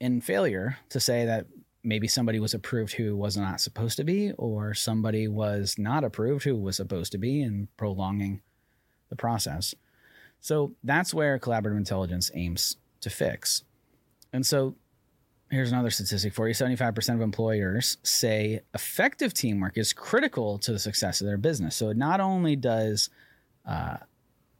in 0.00 0.22
failure 0.22 0.78
to 0.88 0.98
say 0.98 1.26
that 1.26 1.44
maybe 1.84 2.08
somebody 2.08 2.40
was 2.40 2.54
approved 2.54 2.94
who 2.94 3.14
was 3.14 3.36
not 3.36 3.60
supposed 3.60 3.98
to 3.98 4.04
be, 4.04 4.32
or 4.38 4.72
somebody 4.72 5.28
was 5.28 5.76
not 5.76 6.04
approved 6.04 6.44
who 6.44 6.56
was 6.56 6.76
supposed 6.76 7.12
to 7.12 7.18
be, 7.18 7.42
and 7.42 7.68
prolonging 7.76 8.40
the 9.10 9.16
process. 9.16 9.74
So 10.40 10.72
that's 10.82 11.12
where 11.12 11.38
collaborative 11.38 11.76
intelligence 11.76 12.30
aims 12.34 12.76
to 13.00 13.10
fix. 13.10 13.64
And 14.32 14.44
so 14.44 14.74
here's 15.50 15.72
another 15.72 15.90
statistic 15.90 16.32
for 16.32 16.48
you 16.48 16.54
75% 16.54 17.14
of 17.14 17.20
employers 17.20 17.98
say 18.02 18.60
effective 18.74 19.34
teamwork 19.34 19.76
is 19.76 19.92
critical 19.92 20.58
to 20.58 20.72
the 20.72 20.78
success 20.78 21.20
of 21.20 21.26
their 21.26 21.36
business. 21.36 21.76
So 21.76 21.92
not 21.92 22.20
only 22.20 22.56
does 22.56 23.10
uh, 23.66 23.98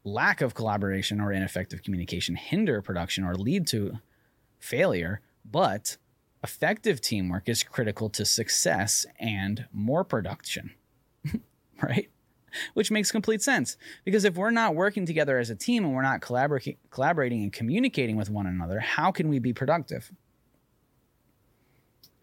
lack 0.03 0.41
of 0.41 0.53
collaboration 0.53 1.21
or 1.21 1.31
ineffective 1.31 1.83
communication 1.83 2.35
hinder 2.35 2.81
production 2.81 3.23
or 3.23 3.35
lead 3.35 3.67
to 3.67 3.99
failure, 4.59 5.21
but 5.49 5.97
effective 6.43 7.01
teamwork 7.01 7.47
is 7.47 7.63
critical 7.63 8.09
to 8.09 8.25
success 8.25 9.05
and 9.19 9.65
more 9.71 10.03
production, 10.03 10.71
right? 11.81 12.09
Which 12.73 12.91
makes 12.91 13.11
complete 13.11 13.41
sense 13.41 13.77
because 14.03 14.25
if 14.25 14.35
we're 14.35 14.51
not 14.51 14.75
working 14.75 15.05
together 15.05 15.39
as 15.39 15.49
a 15.49 15.55
team 15.55 15.83
and 15.85 15.93
we're 15.93 16.01
not 16.01 16.21
collabor- 16.21 16.77
collaborating 16.89 17.43
and 17.43 17.53
communicating 17.53 18.15
with 18.15 18.29
one 18.29 18.47
another, 18.47 18.79
how 18.79 19.11
can 19.11 19.29
we 19.29 19.39
be 19.39 19.53
productive? 19.53 20.11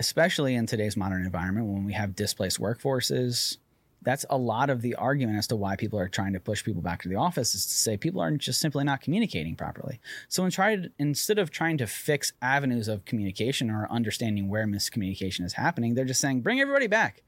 Especially 0.00 0.54
in 0.54 0.66
today's 0.66 0.96
modern 0.96 1.24
environment 1.24 1.66
when 1.66 1.84
we 1.84 1.92
have 1.92 2.14
displaced 2.14 2.60
workforces, 2.60 3.58
that's 4.02 4.24
a 4.30 4.38
lot 4.38 4.70
of 4.70 4.80
the 4.80 4.94
argument 4.94 5.38
as 5.38 5.48
to 5.48 5.56
why 5.56 5.76
people 5.76 5.98
are 5.98 6.08
trying 6.08 6.32
to 6.32 6.40
push 6.40 6.64
people 6.64 6.80
back 6.80 7.02
to 7.02 7.08
the 7.08 7.16
office 7.16 7.54
is 7.54 7.66
to 7.66 7.74
say 7.74 7.96
people 7.96 8.20
are 8.20 8.30
just 8.30 8.60
simply 8.60 8.84
not 8.84 9.00
communicating 9.00 9.56
properly. 9.56 10.00
So 10.28 10.44
in 10.44 10.50
try, 10.50 10.78
instead 10.98 11.38
of 11.38 11.50
trying 11.50 11.78
to 11.78 11.86
fix 11.86 12.32
avenues 12.40 12.86
of 12.88 13.04
communication 13.04 13.70
or 13.70 13.90
understanding 13.90 14.48
where 14.48 14.66
miscommunication 14.66 15.44
is 15.44 15.54
happening, 15.54 15.94
they're 15.94 16.04
just 16.04 16.20
saying 16.20 16.42
bring 16.42 16.60
everybody 16.60 16.86
back. 16.86 17.22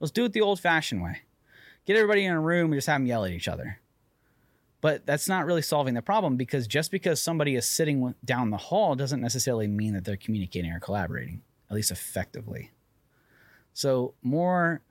Let's 0.00 0.10
do 0.10 0.24
it 0.24 0.32
the 0.32 0.40
old-fashioned 0.40 1.02
way. 1.02 1.22
Get 1.86 1.96
everybody 1.96 2.24
in 2.24 2.32
a 2.32 2.40
room 2.40 2.72
and 2.72 2.74
just 2.74 2.88
have 2.88 3.00
them 3.00 3.06
yell 3.06 3.24
at 3.24 3.30
each 3.30 3.48
other. 3.48 3.80
But 4.80 5.06
that's 5.06 5.28
not 5.28 5.46
really 5.46 5.62
solving 5.62 5.94
the 5.94 6.02
problem 6.02 6.36
because 6.36 6.66
just 6.66 6.90
because 6.90 7.22
somebody 7.22 7.56
is 7.56 7.66
sitting 7.66 8.14
down 8.24 8.50
the 8.50 8.56
hall 8.56 8.94
doesn't 8.94 9.20
necessarily 9.20 9.66
mean 9.66 9.94
that 9.94 10.04
they're 10.04 10.16
communicating 10.16 10.70
or 10.70 10.80
collaborating, 10.80 11.42
at 11.70 11.74
least 11.74 11.90
effectively. 11.90 12.72
So 13.72 14.14
more 14.22 14.82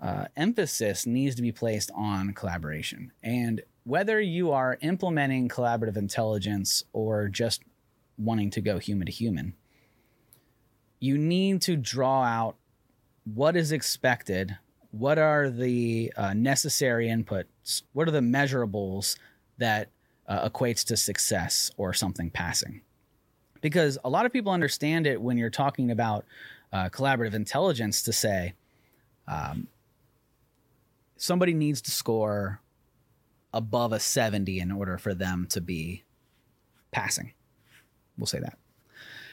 uh, 0.00 0.26
emphasis 0.36 1.06
needs 1.06 1.34
to 1.36 1.42
be 1.42 1.52
placed 1.52 1.90
on 1.94 2.32
collaboration. 2.32 3.12
And 3.22 3.62
whether 3.84 4.20
you 4.20 4.52
are 4.52 4.78
implementing 4.80 5.48
collaborative 5.48 5.96
intelligence 5.96 6.84
or 6.92 7.28
just 7.28 7.62
wanting 8.16 8.50
to 8.50 8.60
go 8.60 8.78
human 8.78 9.06
to 9.06 9.12
human, 9.12 9.54
you 11.00 11.18
need 11.18 11.60
to 11.62 11.76
draw 11.76 12.22
out 12.22 12.56
what 13.24 13.56
is 13.56 13.72
expected, 13.72 14.58
what 14.98 15.18
are 15.18 15.50
the 15.50 16.12
uh, 16.16 16.32
necessary 16.34 17.08
inputs, 17.08 17.82
what 17.94 18.06
are 18.06 18.12
the 18.12 18.20
measurables 18.20 19.16
that 19.58 19.88
uh, 20.28 20.48
equates 20.48 20.84
to 20.84 20.96
success 20.96 21.70
or 21.76 21.92
something 21.92 22.30
passing. 22.30 22.80
Because 23.60 23.98
a 24.04 24.08
lot 24.08 24.24
of 24.24 24.32
people 24.32 24.52
understand 24.52 25.06
it 25.06 25.20
when 25.20 25.36
you're 25.36 25.50
talking 25.50 25.90
about 25.90 26.24
uh, 26.72 26.90
collaborative 26.90 27.34
intelligence 27.34 28.02
to 28.02 28.12
say, 28.12 28.54
um, 29.26 29.66
somebody 31.16 31.54
needs 31.54 31.80
to 31.82 31.90
score 31.90 32.60
above 33.52 33.92
a 33.92 33.98
70 33.98 34.60
in 34.60 34.70
order 34.70 34.96
for 34.96 35.12
them 35.12 35.46
to 35.50 35.60
be 35.60 36.04
passing. 36.92 37.32
We'll 38.16 38.26
say 38.26 38.40
that. 38.40 38.58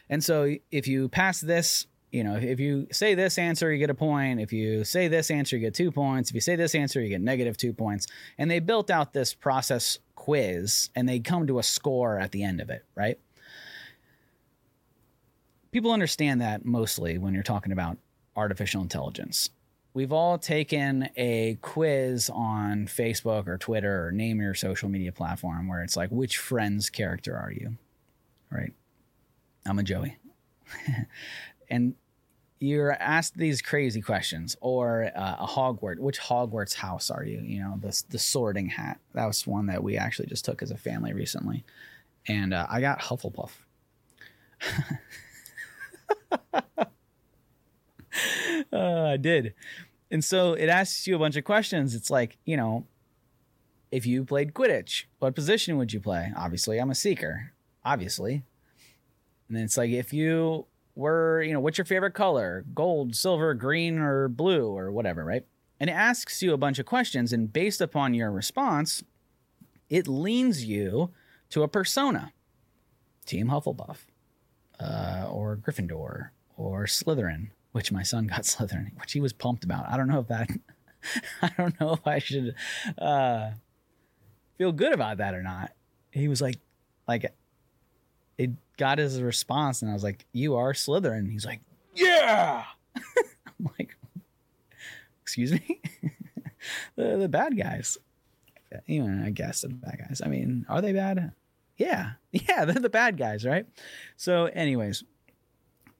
And 0.09 0.23
so 0.23 0.55
if 0.71 0.87
you 0.87 1.07
pass 1.07 1.39
this, 1.39 1.85
you 2.11 2.23
know, 2.23 2.35
if 2.35 2.59
you 2.59 2.87
say 2.91 3.15
this 3.15 3.37
answer, 3.37 3.71
you 3.71 3.79
get 3.79 3.89
a 3.89 3.95
point. 3.95 4.41
If 4.41 4.51
you 4.51 4.83
say 4.83 5.07
this 5.07 5.31
answer, 5.31 5.55
you 5.55 5.61
get 5.61 5.73
two 5.73 5.91
points. 5.91 6.29
If 6.29 6.35
you 6.35 6.41
say 6.41 6.55
this 6.55 6.75
answer, 6.75 7.01
you 7.01 7.09
get 7.09 7.21
negative 7.21 7.57
two 7.57 7.73
points. 7.73 8.07
And 8.37 8.51
they 8.51 8.59
built 8.59 8.89
out 8.89 9.13
this 9.13 9.33
process 9.33 9.97
quiz 10.15 10.89
and 10.95 11.07
they 11.07 11.19
come 11.19 11.47
to 11.47 11.59
a 11.59 11.63
score 11.63 12.19
at 12.19 12.31
the 12.31 12.43
end 12.43 12.59
of 12.59 12.69
it, 12.69 12.85
right? 12.95 13.17
People 15.71 15.91
understand 15.91 16.41
that 16.41 16.65
mostly 16.65 17.17
when 17.17 17.33
you're 17.33 17.43
talking 17.43 17.71
about 17.71 17.97
artificial 18.35 18.81
intelligence 18.81 19.49
we've 19.93 20.13
all 20.13 20.37
taken 20.37 21.09
a 21.17 21.57
quiz 21.61 22.29
on 22.29 22.87
Facebook 22.87 23.47
or 23.47 23.57
Twitter 23.57 24.07
or 24.07 24.11
name 24.11 24.39
your 24.39 24.53
social 24.53 24.89
media 24.89 25.11
platform 25.11 25.67
where 25.67 25.83
it's 25.83 25.97
like, 25.97 26.09
which 26.09 26.37
friend's 26.37 26.89
character 26.89 27.37
are 27.37 27.51
you? 27.51 27.77
Right? 28.49 28.73
I'm 29.65 29.79
a 29.79 29.83
Joey. 29.83 30.17
and 31.69 31.95
you're 32.61 32.93
asked 32.93 33.35
these 33.35 33.59
crazy 33.59 34.01
questions 34.01 34.55
or 34.61 35.11
uh, 35.15 35.37
a 35.39 35.47
Hogwarts, 35.47 35.97
which 35.97 36.19
Hogwarts 36.19 36.75
house 36.75 37.09
are 37.09 37.25
you? 37.25 37.39
You 37.39 37.59
know, 37.59 37.79
the, 37.81 38.03
the 38.09 38.19
sorting 38.19 38.67
hat. 38.67 38.99
That 39.13 39.25
was 39.25 39.47
one 39.47 39.65
that 39.65 39.83
we 39.83 39.97
actually 39.97 40.27
just 40.27 40.45
took 40.45 40.61
as 40.61 40.69
a 40.69 40.77
family 40.77 41.11
recently. 41.11 41.63
And 42.27 42.53
uh, 42.53 42.67
I 42.69 42.79
got 42.79 42.99
Hufflepuff. 42.99 43.49
uh, 48.71 49.05
I 49.05 49.17
did. 49.17 49.55
And 50.11 50.23
so 50.23 50.53
it 50.53 50.69
asks 50.69 51.07
you 51.07 51.15
a 51.15 51.19
bunch 51.19 51.37
of 51.37 51.43
questions. 51.43 51.95
It's 51.95 52.11
like, 52.11 52.37
you 52.45 52.57
know, 52.57 52.85
if 53.91 54.05
you 54.05 54.23
played 54.23 54.53
Quidditch, 54.53 55.05
what 55.17 55.33
position 55.33 55.77
would 55.77 55.93
you 55.93 55.99
play? 55.99 56.31
Obviously, 56.37 56.77
I'm 56.77 56.91
a 56.91 56.95
seeker. 56.95 57.53
Obviously. 57.83 58.43
And 59.47 59.57
then 59.57 59.63
it's 59.63 59.77
like, 59.77 59.89
if 59.89 60.13
you 60.13 60.67
were, 60.95 61.41
you 61.41 61.53
know, 61.53 61.59
what's 61.59 61.77
your 61.77 61.85
favorite 61.85 62.13
color? 62.13 62.65
Gold, 62.73 63.15
silver, 63.15 63.53
green, 63.53 63.99
or 63.99 64.27
blue, 64.27 64.67
or 64.67 64.91
whatever, 64.91 65.23
right? 65.23 65.45
And 65.79 65.89
it 65.89 65.93
asks 65.93 66.41
you 66.41 66.53
a 66.53 66.57
bunch 66.57 66.79
of 66.79 66.85
questions. 66.85 67.33
And 67.33 67.51
based 67.51 67.81
upon 67.81 68.13
your 68.13 68.31
response, 68.31 69.03
it 69.89 70.07
leans 70.07 70.65
you 70.65 71.11
to 71.49 71.63
a 71.63 71.67
persona 71.67 72.33
Team 73.25 73.47
Hufflepuff, 73.47 73.97
uh, 74.79 75.27
or 75.29 75.57
Gryffindor, 75.57 76.29
or 76.57 76.85
Slytherin, 76.85 77.49
which 77.71 77.91
my 77.91 78.03
son 78.03 78.27
got 78.27 78.41
Slytherin, 78.43 78.99
which 78.99 79.13
he 79.13 79.21
was 79.21 79.33
pumped 79.33 79.63
about. 79.63 79.89
I 79.89 79.97
don't 79.97 80.07
know 80.07 80.19
if 80.19 80.27
that, 80.27 80.49
I 81.41 81.51
don't 81.57 81.79
know 81.79 81.93
if 81.93 82.05
I 82.05 82.19
should 82.19 82.55
uh, 82.97 83.51
feel 84.57 84.71
good 84.71 84.93
about 84.93 85.17
that 85.17 85.33
or 85.33 85.43
not. 85.43 85.71
He 86.11 86.27
was 86.27 86.41
like, 86.41 86.57
like, 87.07 87.33
it 88.41 88.51
got 88.77 88.97
his 88.97 89.21
response, 89.21 89.81
and 89.81 89.91
I 89.91 89.93
was 89.93 90.03
like, 90.03 90.25
"You 90.31 90.55
are 90.55 90.73
Slytherin." 90.73 91.31
He's 91.31 91.45
like, 91.45 91.61
"Yeah." 91.93 92.63
I'm 92.95 93.69
like, 93.77 93.95
"Excuse 95.21 95.51
me." 95.51 95.81
the 96.95 97.17
the 97.17 97.29
bad 97.29 97.57
guys, 97.57 97.97
even 98.87 99.23
I 99.23 99.29
guess 99.29 99.61
the 99.61 99.69
bad 99.69 99.99
guys. 99.99 100.21
I 100.25 100.29
mean, 100.29 100.65
are 100.67 100.81
they 100.81 100.93
bad? 100.93 101.33
Yeah, 101.77 102.13
yeah, 102.31 102.65
they're 102.65 102.75
the 102.75 102.89
bad 102.89 103.17
guys, 103.17 103.45
right? 103.45 103.65
So, 104.17 104.45
anyways, 104.45 105.03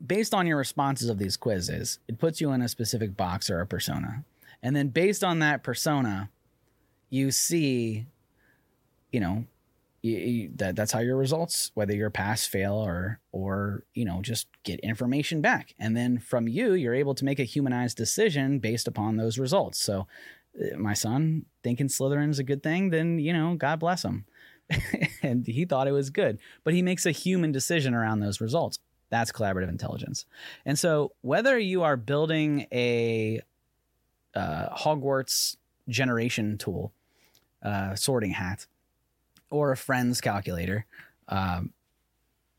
based 0.05 0.33
on 0.33 0.47
your 0.47 0.57
responses 0.57 1.09
of 1.09 1.19
these 1.19 1.37
quizzes, 1.37 1.99
it 2.07 2.17
puts 2.17 2.41
you 2.41 2.51
in 2.51 2.61
a 2.61 2.69
specific 2.69 3.15
box 3.15 3.49
or 3.49 3.61
a 3.61 3.67
persona. 3.67 4.23
And 4.63 4.75
then 4.75 4.89
based 4.89 5.23
on 5.23 5.39
that 5.39 5.63
persona, 5.63 6.29
you 7.09 7.31
see, 7.31 8.05
you 9.11 9.19
know, 9.19 9.45
you, 10.01 10.17
you, 10.17 10.51
that 10.55 10.75
that's 10.75 10.91
how 10.91 10.99
your 10.99 11.17
results, 11.17 11.71
whether 11.75 11.93
you're 11.93 12.09
pass, 12.09 12.45
fail, 12.45 12.73
or 12.73 13.19
or 13.31 13.83
you 13.93 14.05
know, 14.05 14.21
just 14.21 14.47
get 14.63 14.79
information 14.79 15.41
back. 15.41 15.75
And 15.79 15.95
then 15.95 16.17
from 16.17 16.47
you, 16.47 16.73
you're 16.73 16.95
able 16.95 17.15
to 17.15 17.25
make 17.25 17.39
a 17.39 17.43
humanized 17.43 17.97
decision 17.97 18.59
based 18.59 18.87
upon 18.87 19.17
those 19.17 19.37
results. 19.37 19.79
So, 19.79 20.07
uh, 20.59 20.77
my 20.77 20.93
son 20.93 21.45
thinking 21.63 21.87
Slytherin's 21.87 22.39
a 22.39 22.43
good 22.43 22.63
thing, 22.63 22.89
then 22.89 23.19
you 23.19 23.33
know, 23.33 23.55
God 23.55 23.79
bless 23.79 24.03
him. 24.03 24.25
and 25.21 25.45
he 25.45 25.65
thought 25.65 25.87
it 25.87 25.91
was 25.91 26.09
good, 26.09 26.39
but 26.63 26.73
he 26.73 26.81
makes 26.81 27.05
a 27.05 27.11
human 27.11 27.51
decision 27.51 27.93
around 27.93 28.21
those 28.21 28.41
results. 28.41 28.79
That's 29.09 29.31
collaborative 29.31 29.69
intelligence. 29.69 30.25
And 30.65 30.79
so, 30.79 31.11
whether 31.21 31.59
you 31.59 31.83
are 31.83 31.97
building 31.97 32.67
a 32.71 33.41
uh, 34.33 34.75
Hogwarts 34.75 35.57
generation 35.89 36.57
tool, 36.57 36.93
uh, 37.61 37.95
sorting 37.95 38.31
hat, 38.31 38.65
or 39.51 39.71
a 39.71 39.77
friends 39.77 40.19
calculator, 40.19 40.85
um, 41.27 41.71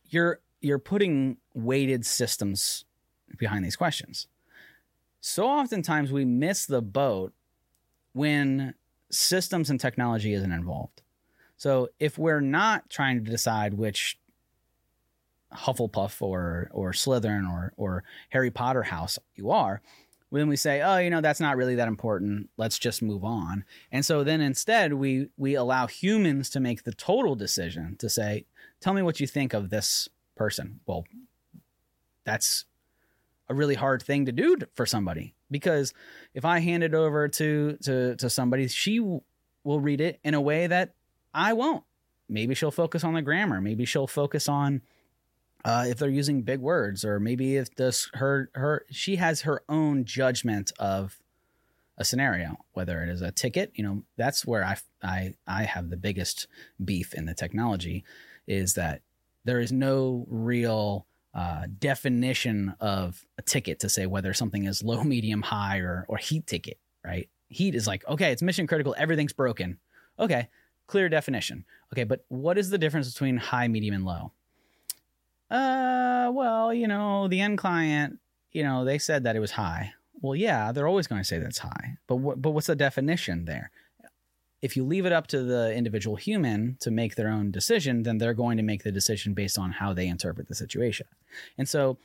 you're 0.09 0.41
you're 0.61 0.79
putting 0.79 1.39
weighted 1.55 2.07
systems 2.07 2.85
behind 3.39 3.65
these 3.65 3.77
questions. 3.77 4.29
So 5.21 5.47
oftentimes 5.47 6.13
we 6.13 6.25
miss 6.25 6.67
the 6.67 6.83
boat 6.83 7.33
when 8.13 8.75
systems 9.11 9.71
and 9.71 9.81
technology 9.81 10.33
isn't 10.35 10.53
involved. 10.53 11.03
So 11.57 11.89
if 11.99 12.19
we're 12.19 12.41
not 12.41 12.91
trying 12.91 13.25
to 13.25 13.31
decide 13.31 13.75
which 13.75 14.19
Hufflepuff 15.53 16.21
or 16.23 16.71
or 16.73 16.93
Slytherin 16.93 17.49
or 17.49 17.73
or 17.77 18.05
Harry 18.31 18.51
Potter 18.51 18.83
house 18.85 19.19
you 19.35 19.51
are, 19.51 19.83
then 20.41 20.49
we 20.49 20.57
say, 20.57 20.81
oh, 20.81 20.99
you 20.99 21.11
know, 21.11 21.21
that's 21.21 21.41
not 21.41 21.57
really 21.57 21.75
that 21.75 21.89
important. 21.89 22.49
Let's 22.57 22.79
just 22.79 23.03
move 23.03 23.25
on. 23.25 23.65
And 23.91 24.05
so 24.05 24.25
then 24.25 24.41
instead 24.41 24.95
we 24.95 25.29
we 25.37 25.55
allow 25.55 25.87
humans 25.87 26.49
to 26.51 26.61
make 26.61 26.85
the 26.85 26.95
total 26.95 27.35
decision 27.35 27.97
to 27.99 28.09
say, 28.09 28.47
tell 28.81 28.95
me 28.95 29.03
what 29.03 29.21
you 29.21 29.27
think 29.27 29.53
of 29.53 29.71
this 29.71 30.09
person. 30.37 30.81
Well, 30.87 31.05
that's 32.25 32.65
a 33.49 33.55
really 33.55 33.75
hard 33.75 34.03
thing 34.03 34.27
to 34.27 34.33
do 34.33 34.57
for 34.75 34.87
somebody 34.87 35.35
because 35.51 35.93
if 36.33 36.45
I 36.45 36.61
hand 36.61 36.83
it 36.83 36.95
over 36.95 37.29
to 37.29 37.77
to 37.83 38.17
to 38.17 38.31
somebody, 38.31 38.69
she 38.69 39.01
will 39.01 39.81
read 39.81 40.01
it 40.01 40.19
in 40.25 40.35
a 40.35 40.41
way 40.41 40.67
that 40.67 40.95
I 41.35 41.53
won't. 41.53 41.85
Maybe 42.29 42.55
she'll 42.55 42.71
focus 42.71 43.05
on 43.05 43.15
the 43.15 43.23
grammar. 43.23 43.61
Maybe 43.61 43.85
she'll 43.85 44.07
focus 44.07 44.49
on 44.49 44.81
uh, 45.65 45.85
if 45.89 45.99
they're 45.99 46.09
using 46.09 46.43
big 46.43 46.61
words, 46.61 47.05
or 47.05 47.21
maybe 47.21 47.57
if 47.57 47.75
this 47.77 48.11
her 48.15 48.51
her 48.55 48.85
she 48.91 49.17
has 49.17 49.43
her 49.43 49.63
own 49.69 50.05
judgment 50.05 50.73
of 50.79 51.19
a 51.99 52.05
scenario, 52.05 52.57
whether 52.73 53.03
it 53.03 53.09
is 53.09 53.23
a 53.23 53.31
ticket. 53.31 53.73
You 53.75 53.85
know, 53.85 54.03
that's 54.17 54.47
where 54.47 54.65
I 54.65 54.77
I 55.03 55.35
I 55.47 55.65
have 55.65 55.91
the 55.91 55.97
biggest 55.97 56.47
beef 56.85 57.15
in 57.15 57.27
the 57.27 57.35
technology, 57.35 58.05
is 58.47 58.75
that 58.75 59.03
there 59.45 59.61
is 59.61 59.73
no 59.73 60.27
real 60.29 61.07
uh, 61.35 61.67
definition 61.79 62.75
of 62.81 63.25
a 63.39 63.43
ticket 63.43 63.81
to 63.81 63.89
say 63.89 64.07
whether 64.07 64.35
something 64.35 64.65
is 64.65 64.83
low, 64.83 65.05
medium, 65.05 65.43
high, 65.43 65.79
or 65.79 66.05
or 66.09 66.19
heat 66.19 66.47
ticket. 66.47 66.79
Right? 67.05 67.29
heat 67.53 67.75
is 67.75 67.87
like, 67.87 68.07
okay, 68.09 68.33
it's 68.33 68.43
mission 68.43 68.67
critical, 68.67 68.95
everything's 68.99 69.33
broken. 69.33 69.79
Okay, 70.19 70.49
clear 70.87 71.09
definition. 71.09 71.65
Okay, 71.93 72.05
but 72.05 72.25
what 72.29 72.59
is 72.59 72.71
the 72.71 72.79
difference 72.79 73.13
between 73.13 73.37
high, 73.37 73.69
medium, 73.69 73.95
and 73.95 74.05
low? 74.05 74.33
Uh, 75.53 76.31
well, 76.33 76.73
you 76.73 76.89
know, 76.89 77.29
the 77.29 77.41
end 77.41 77.59
client, 77.59 78.19
you 78.53 78.63
know, 78.63 78.87
they 78.87 78.97
said 78.99 79.25
that 79.25 79.37
it 79.37 79.41
was 79.41 79.51
high. 79.51 79.93
Well, 80.23 80.35
yeah, 80.35 80.73
they're 80.73 80.89
always 80.89 81.07
going 81.07 81.21
to 81.21 81.27
say 81.27 81.39
that's 81.39 81.59
high. 81.59 81.99
But 82.07 82.17
what, 82.17 82.41
but 82.41 82.53
what's 82.53 82.69
the 82.69 82.75
definition 82.75 83.45
there? 83.45 83.71
If 84.63 84.77
you 84.77 84.85
leave 84.85 85.05
it 85.05 85.13
up 85.13 85.27
to 85.27 85.43
the 85.43 85.75
individual 85.75 86.17
human 86.17 86.79
to 86.81 86.91
make 86.91 87.17
their 87.17 87.29
own 87.29 87.51
decision, 87.51 88.05
then 88.05 88.17
they're 88.17 88.33
going 88.33 88.57
to 88.57 88.63
make 88.63 88.83
the 88.83 88.93
decision 88.93 89.35
based 89.35 89.59
on 89.59 89.73
how 89.73 89.93
they 89.93 90.07
interpret 90.07 90.49
the 90.49 90.55
situation. 90.55 91.07
And 91.59 91.69
so, 91.69 91.99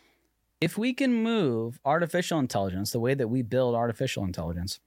if 0.60 0.77
we 0.77 0.92
can 0.94 1.13
move 1.13 1.80
artificial 1.86 2.39
intelligence 2.39 2.92
the 2.92 3.00
way 3.00 3.13
that 3.13 3.27
we 3.27 3.44
build 3.44 3.75
artificial 3.75 4.25
intelligence, 4.25 4.80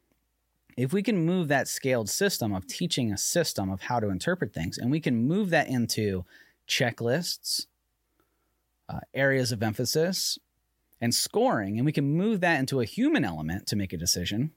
if 0.76 0.92
we 0.92 1.02
can 1.02 1.24
move 1.24 1.48
that 1.48 1.68
scaled 1.68 2.10
system 2.10 2.52
of 2.52 2.66
teaching 2.66 3.12
a 3.12 3.16
system 3.16 3.70
of 3.70 3.82
how 3.82 4.00
to 4.00 4.08
interpret 4.08 4.52
things, 4.52 4.76
and 4.76 4.90
we 4.90 5.00
can 5.00 5.16
move 5.16 5.50
that 5.50 5.68
into 5.68 6.24
checklists, 6.68 7.66
uh, 8.90 9.00
areas 9.14 9.52
of 9.52 9.62
emphasis, 9.62 10.38
and 11.00 11.14
scoring, 11.14 11.78
and 11.78 11.86
we 11.86 11.92
can 11.92 12.04
move 12.04 12.40
that 12.40 12.58
into 12.58 12.80
a 12.80 12.84
human 12.84 13.24
element 13.24 13.66
to 13.66 13.76
make 13.76 13.92
a 13.92 13.96
decision, 13.96 14.52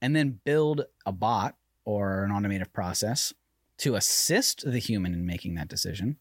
and 0.00 0.14
then 0.14 0.40
build 0.44 0.84
a 1.04 1.12
bot 1.12 1.56
or 1.84 2.24
an 2.24 2.30
automated 2.30 2.72
process 2.72 3.32
to 3.78 3.94
assist 3.94 4.70
the 4.70 4.78
human 4.78 5.14
in 5.14 5.26
making 5.26 5.54
that 5.54 5.68
decision. 5.68 6.16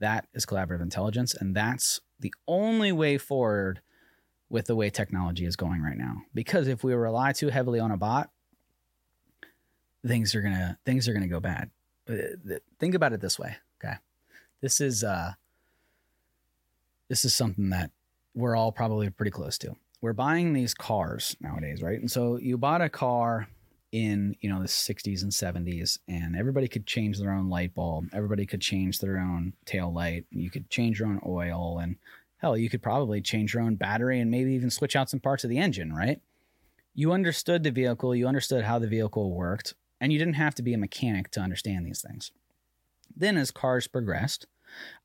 That 0.00 0.26
is 0.34 0.44
collaborative 0.44 0.82
intelligence, 0.82 1.34
and 1.34 1.54
that's 1.54 2.00
the 2.20 2.34
only 2.46 2.92
way 2.92 3.18
forward 3.18 3.80
with 4.50 4.66
the 4.66 4.76
way 4.76 4.90
technology 4.90 5.44
is 5.44 5.56
going 5.56 5.82
right 5.82 5.96
now. 5.96 6.22
Because 6.34 6.68
if 6.68 6.82
we 6.82 6.94
rely 6.94 7.32
too 7.32 7.48
heavily 7.48 7.80
on 7.80 7.90
a 7.90 7.96
bot, 7.96 8.30
things 10.06 10.34
are 10.34 10.42
gonna 10.42 10.78
things 10.84 11.08
are 11.08 11.12
gonna 11.12 11.28
go 11.28 11.40
bad. 11.40 11.70
Uh, 12.08 12.56
think 12.78 12.94
about 12.94 13.12
it 13.12 13.20
this 13.20 13.38
way, 13.38 13.56
okay? 13.82 13.96
This 14.60 14.80
is 14.80 15.04
uh, 15.04 15.32
this 17.08 17.24
is 17.24 17.34
something 17.34 17.70
that 17.70 17.90
we're 18.34 18.56
all 18.56 18.72
probably 18.72 19.10
pretty 19.10 19.30
close 19.30 19.58
to. 19.58 19.74
We're 20.00 20.12
buying 20.12 20.52
these 20.52 20.74
cars 20.74 21.36
nowadays, 21.40 21.82
right? 21.82 21.98
And 21.98 22.10
so 22.10 22.36
you 22.36 22.56
bought 22.56 22.80
a 22.80 22.88
car 22.88 23.48
in 23.90 24.36
you 24.40 24.50
know 24.50 24.60
the 24.60 24.68
60s 24.68 25.22
and 25.22 25.32
70s 25.32 25.98
and 26.08 26.36
everybody 26.36 26.68
could 26.68 26.86
change 26.86 27.18
their 27.18 27.32
own 27.32 27.48
light 27.48 27.74
bulb 27.74 28.06
everybody 28.12 28.44
could 28.44 28.60
change 28.60 28.98
their 28.98 29.16
own 29.16 29.54
tail 29.64 29.92
light 29.92 30.26
you 30.30 30.50
could 30.50 30.68
change 30.68 30.98
your 31.00 31.08
own 31.08 31.20
oil 31.26 31.78
and 31.78 31.96
hell 32.36 32.56
you 32.56 32.68
could 32.68 32.82
probably 32.82 33.22
change 33.22 33.54
your 33.54 33.62
own 33.62 33.76
battery 33.76 34.20
and 34.20 34.30
maybe 34.30 34.52
even 34.52 34.68
switch 34.68 34.94
out 34.94 35.08
some 35.08 35.20
parts 35.20 35.42
of 35.42 35.48
the 35.48 35.56
engine 35.56 35.92
right 35.94 36.20
you 36.94 37.12
understood 37.12 37.62
the 37.62 37.70
vehicle 37.70 38.14
you 38.14 38.28
understood 38.28 38.64
how 38.64 38.78
the 38.78 38.86
vehicle 38.86 39.32
worked 39.32 39.72
and 40.02 40.12
you 40.12 40.18
didn't 40.18 40.34
have 40.34 40.54
to 40.54 40.62
be 40.62 40.74
a 40.74 40.78
mechanic 40.78 41.30
to 41.30 41.40
understand 41.40 41.86
these 41.86 42.02
things 42.02 42.30
then 43.16 43.38
as 43.38 43.50
cars 43.50 43.88
progressed 43.88 44.46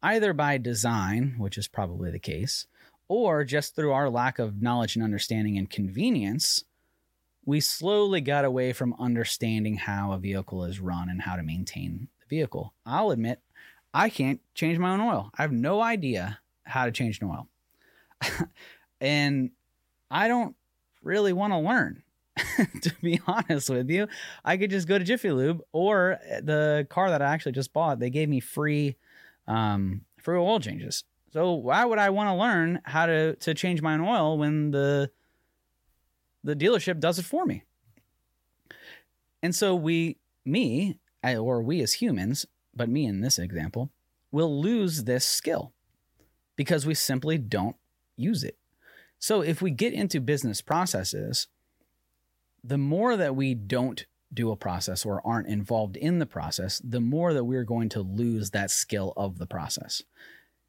either 0.02 0.34
by 0.34 0.58
design 0.58 1.36
which 1.38 1.58
is 1.58 1.68
probably 1.68 2.12
the 2.12 2.20
case 2.20 2.68
or 3.08 3.44
just 3.44 3.76
through 3.76 3.92
our 3.92 4.10
lack 4.10 4.40
of 4.40 4.62
knowledge 4.62 4.96
and 4.96 5.04
understanding 5.04 5.58
and 5.58 5.70
convenience 5.70 6.64
we 7.46 7.60
slowly 7.60 8.22
got 8.22 8.46
away 8.46 8.74
from 8.74 8.96
understanding 9.00 9.76
how 9.76 10.12
a 10.12 10.18
vehicle 10.18 10.64
is 10.64 10.80
run 10.80 11.10
and 11.10 11.22
how 11.22 11.36
to 11.36 11.44
maintain 11.44 12.08
the 12.20 12.36
vehicle. 12.36 12.74
I'll 12.86 13.12
admit, 13.12 13.42
I 13.94 14.10
can't 14.10 14.40
change 14.56 14.80
my 14.80 14.92
own 14.92 15.02
oil. 15.02 15.30
I 15.38 15.42
have 15.42 15.52
no 15.52 15.82
idea 15.82 16.40
how 16.64 16.86
to 16.86 16.92
change 16.92 17.22
an 17.22 17.30
oil. 17.30 17.48
and 19.02 19.52
I 20.10 20.28
don't 20.28 20.56
really 21.02 21.34
want 21.34 21.52
to 21.52 21.58
learn, 21.58 22.04
to 22.82 22.94
be 23.02 23.20
honest 23.28 23.70
with 23.70 23.90
you. 23.90 24.08
I 24.46 24.58
could 24.58 24.72
just 24.72 24.88
go 24.88 24.98
to 24.98 25.04
Jiffy 25.04 25.32
Lube 25.32 25.62
or 25.74 26.20
the 26.42 26.88
car 26.90 27.10
that 27.10 27.22
I 27.22 27.34
actually 27.34 27.52
just 27.52 27.74
bought, 27.74 28.00
they 28.00 28.10
gave 28.10 28.30
me 28.30 28.40
free 28.40 28.96
um, 29.48 30.02
free 30.20 30.38
oil 30.38 30.60
changes. 30.60 31.04
So 31.32 31.54
why 31.54 31.84
would 31.86 32.00
I 32.00 32.10
want 32.12 32.30
to 32.30 32.36
learn 32.36 32.82
how 32.84 33.06
to 33.08 33.36
to 33.36 33.54
change 33.54 33.82
my 33.82 33.96
own 33.96 34.02
oil 34.02 34.38
when 34.38 34.72
the 34.72 35.10
the 36.44 36.56
dealership 36.56 37.00
does 37.00 37.18
it 37.18 37.26
for 37.26 37.46
me. 37.46 37.64
And 39.42 39.56
so 39.56 39.76
we, 39.76 40.18
me, 40.46 41.00
or 41.24 41.62
we 41.62 41.82
as 41.82 41.94
humans, 41.94 42.46
but 42.76 42.90
me 42.90 43.06
in 43.06 43.22
this 43.22 43.40
example, 43.40 43.92
will 44.32 44.62
lose 44.62 45.04
this 45.04 45.26
skill 45.26 45.74
because 46.56 46.86
we 46.86 46.94
simply 46.94 47.38
don't 47.38 47.76
use 48.16 48.44
it. 48.44 48.58
So 49.20 49.42
if 49.42 49.62
we 49.62 49.72
get 49.72 49.94
into 49.94 50.20
business 50.20 50.62
processes, 50.62 51.48
the 52.64 52.78
more 52.78 53.16
that 53.16 53.36
we 53.36 53.54
don't 53.54 54.06
do 54.34 54.52
a 54.52 54.56
process 54.56 55.06
or 55.06 55.26
aren't 55.26 55.48
involved 55.48 55.98
in 55.98 56.20
the 56.20 56.26
process, 56.26 56.82
the 56.84 57.02
more 57.02 57.34
that 57.34 57.44
we're 57.44 57.64
going 57.64 57.90
to 57.90 58.02
lose 58.02 58.52
that 58.52 58.72
skill 58.72 59.14
of 59.16 59.38
the 59.38 59.48
process. 59.48 60.02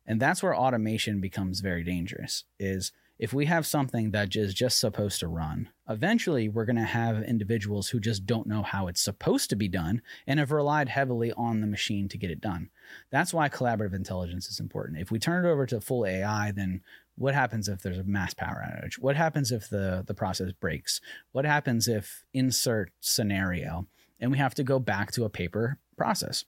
And 0.06 0.20
that's 0.20 0.42
where 0.42 0.54
automation 0.54 1.20
becomes 1.20 1.60
very 1.60 1.82
dangerous 1.82 2.44
is 2.58 2.92
if 3.18 3.32
we 3.32 3.46
have 3.46 3.64
something 3.64 4.10
that 4.10 4.34
is 4.34 4.52
just 4.52 4.80
supposed 4.80 5.20
to 5.20 5.28
run, 5.28 5.68
eventually 5.88 6.48
we're 6.48 6.64
going 6.64 6.76
to 6.76 6.82
have 6.82 7.22
individuals 7.22 7.88
who 7.88 8.00
just 8.00 8.26
don't 8.26 8.48
know 8.48 8.62
how 8.62 8.88
it's 8.88 9.00
supposed 9.00 9.50
to 9.50 9.56
be 9.56 9.68
done 9.68 10.02
and 10.26 10.40
have 10.40 10.50
relied 10.50 10.88
heavily 10.88 11.32
on 11.32 11.60
the 11.60 11.66
machine 11.66 12.08
to 12.08 12.18
get 12.18 12.30
it 12.30 12.40
done. 12.40 12.70
That's 13.10 13.32
why 13.32 13.48
collaborative 13.48 13.94
intelligence 13.94 14.48
is 14.48 14.58
important. 14.58 14.98
If 14.98 15.12
we 15.12 15.20
turn 15.20 15.44
it 15.44 15.48
over 15.48 15.64
to 15.66 15.80
full 15.80 16.04
AI, 16.04 16.50
then 16.50 16.82
what 17.16 17.34
happens 17.34 17.68
if 17.68 17.82
there's 17.82 17.98
a 17.98 18.04
mass 18.04 18.34
power 18.34 18.64
outage? 18.66 18.94
What 18.94 19.16
happens 19.16 19.52
if 19.52 19.68
the, 19.68 20.04
the 20.06 20.14
process 20.14 20.52
breaks? 20.52 21.00
What 21.32 21.44
happens 21.44 21.88
if 21.88 22.24
insert 22.32 22.90
scenario 23.00 23.86
and 24.20 24.30
we 24.30 24.38
have 24.38 24.54
to 24.54 24.64
go 24.64 24.78
back 24.78 25.12
to 25.12 25.24
a 25.24 25.30
paper 25.30 25.78
process? 25.96 26.44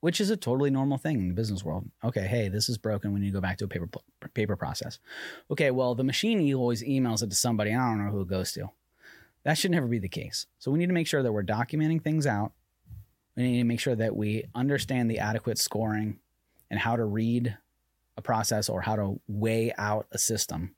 which 0.00 0.20
is 0.20 0.30
a 0.30 0.36
totally 0.36 0.70
normal 0.70 0.98
thing 0.98 1.18
in 1.18 1.28
the 1.28 1.34
business 1.34 1.64
world. 1.64 1.90
Okay, 2.04 2.26
hey, 2.26 2.48
this 2.48 2.68
is 2.68 2.78
broken. 2.78 3.12
We 3.12 3.20
need 3.20 3.28
to 3.28 3.32
go 3.32 3.40
back 3.40 3.58
to 3.58 3.64
a 3.64 3.68
paper 3.68 3.88
paper 4.34 4.56
process. 4.56 4.98
Okay, 5.50 5.70
well, 5.70 5.94
the 5.94 6.04
machine 6.04 6.54
always 6.54 6.82
emails 6.82 7.22
it 7.22 7.30
to 7.30 7.36
somebody. 7.36 7.74
I 7.74 7.88
don't 7.88 8.04
know 8.04 8.10
who 8.10 8.22
it 8.22 8.28
goes 8.28 8.52
to. 8.52 8.70
That 9.44 9.58
should 9.58 9.70
never 9.70 9.86
be 9.86 9.98
the 9.98 10.08
case. 10.08 10.46
So 10.58 10.70
we 10.70 10.78
need 10.78 10.86
to 10.86 10.92
make 10.92 11.06
sure 11.06 11.22
that 11.22 11.32
we're 11.32 11.42
documenting 11.42 12.02
things 12.02 12.26
out. 12.26 12.52
We 13.36 13.44
need 13.44 13.58
to 13.58 13.64
make 13.64 13.80
sure 13.80 13.94
that 13.94 14.16
we 14.16 14.44
understand 14.54 15.10
the 15.10 15.20
adequate 15.20 15.58
scoring 15.58 16.18
and 16.70 16.78
how 16.78 16.96
to 16.96 17.04
read 17.04 17.56
a 18.18 18.22
process 18.22 18.68
or 18.68 18.82
how 18.82 18.96
to 18.96 19.20
weigh 19.28 19.72
out 19.78 20.06
a 20.12 20.18
system, 20.18 20.74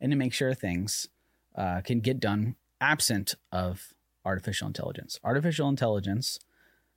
and 0.00 0.12
to 0.12 0.16
make 0.16 0.32
sure 0.32 0.54
things 0.54 1.08
uh, 1.56 1.80
can 1.80 2.00
get 2.00 2.20
done 2.20 2.54
absent 2.80 3.34
of 3.50 3.94
artificial 4.24 4.66
intelligence. 4.66 5.18
Artificial 5.24 5.68
intelligence 5.68 6.38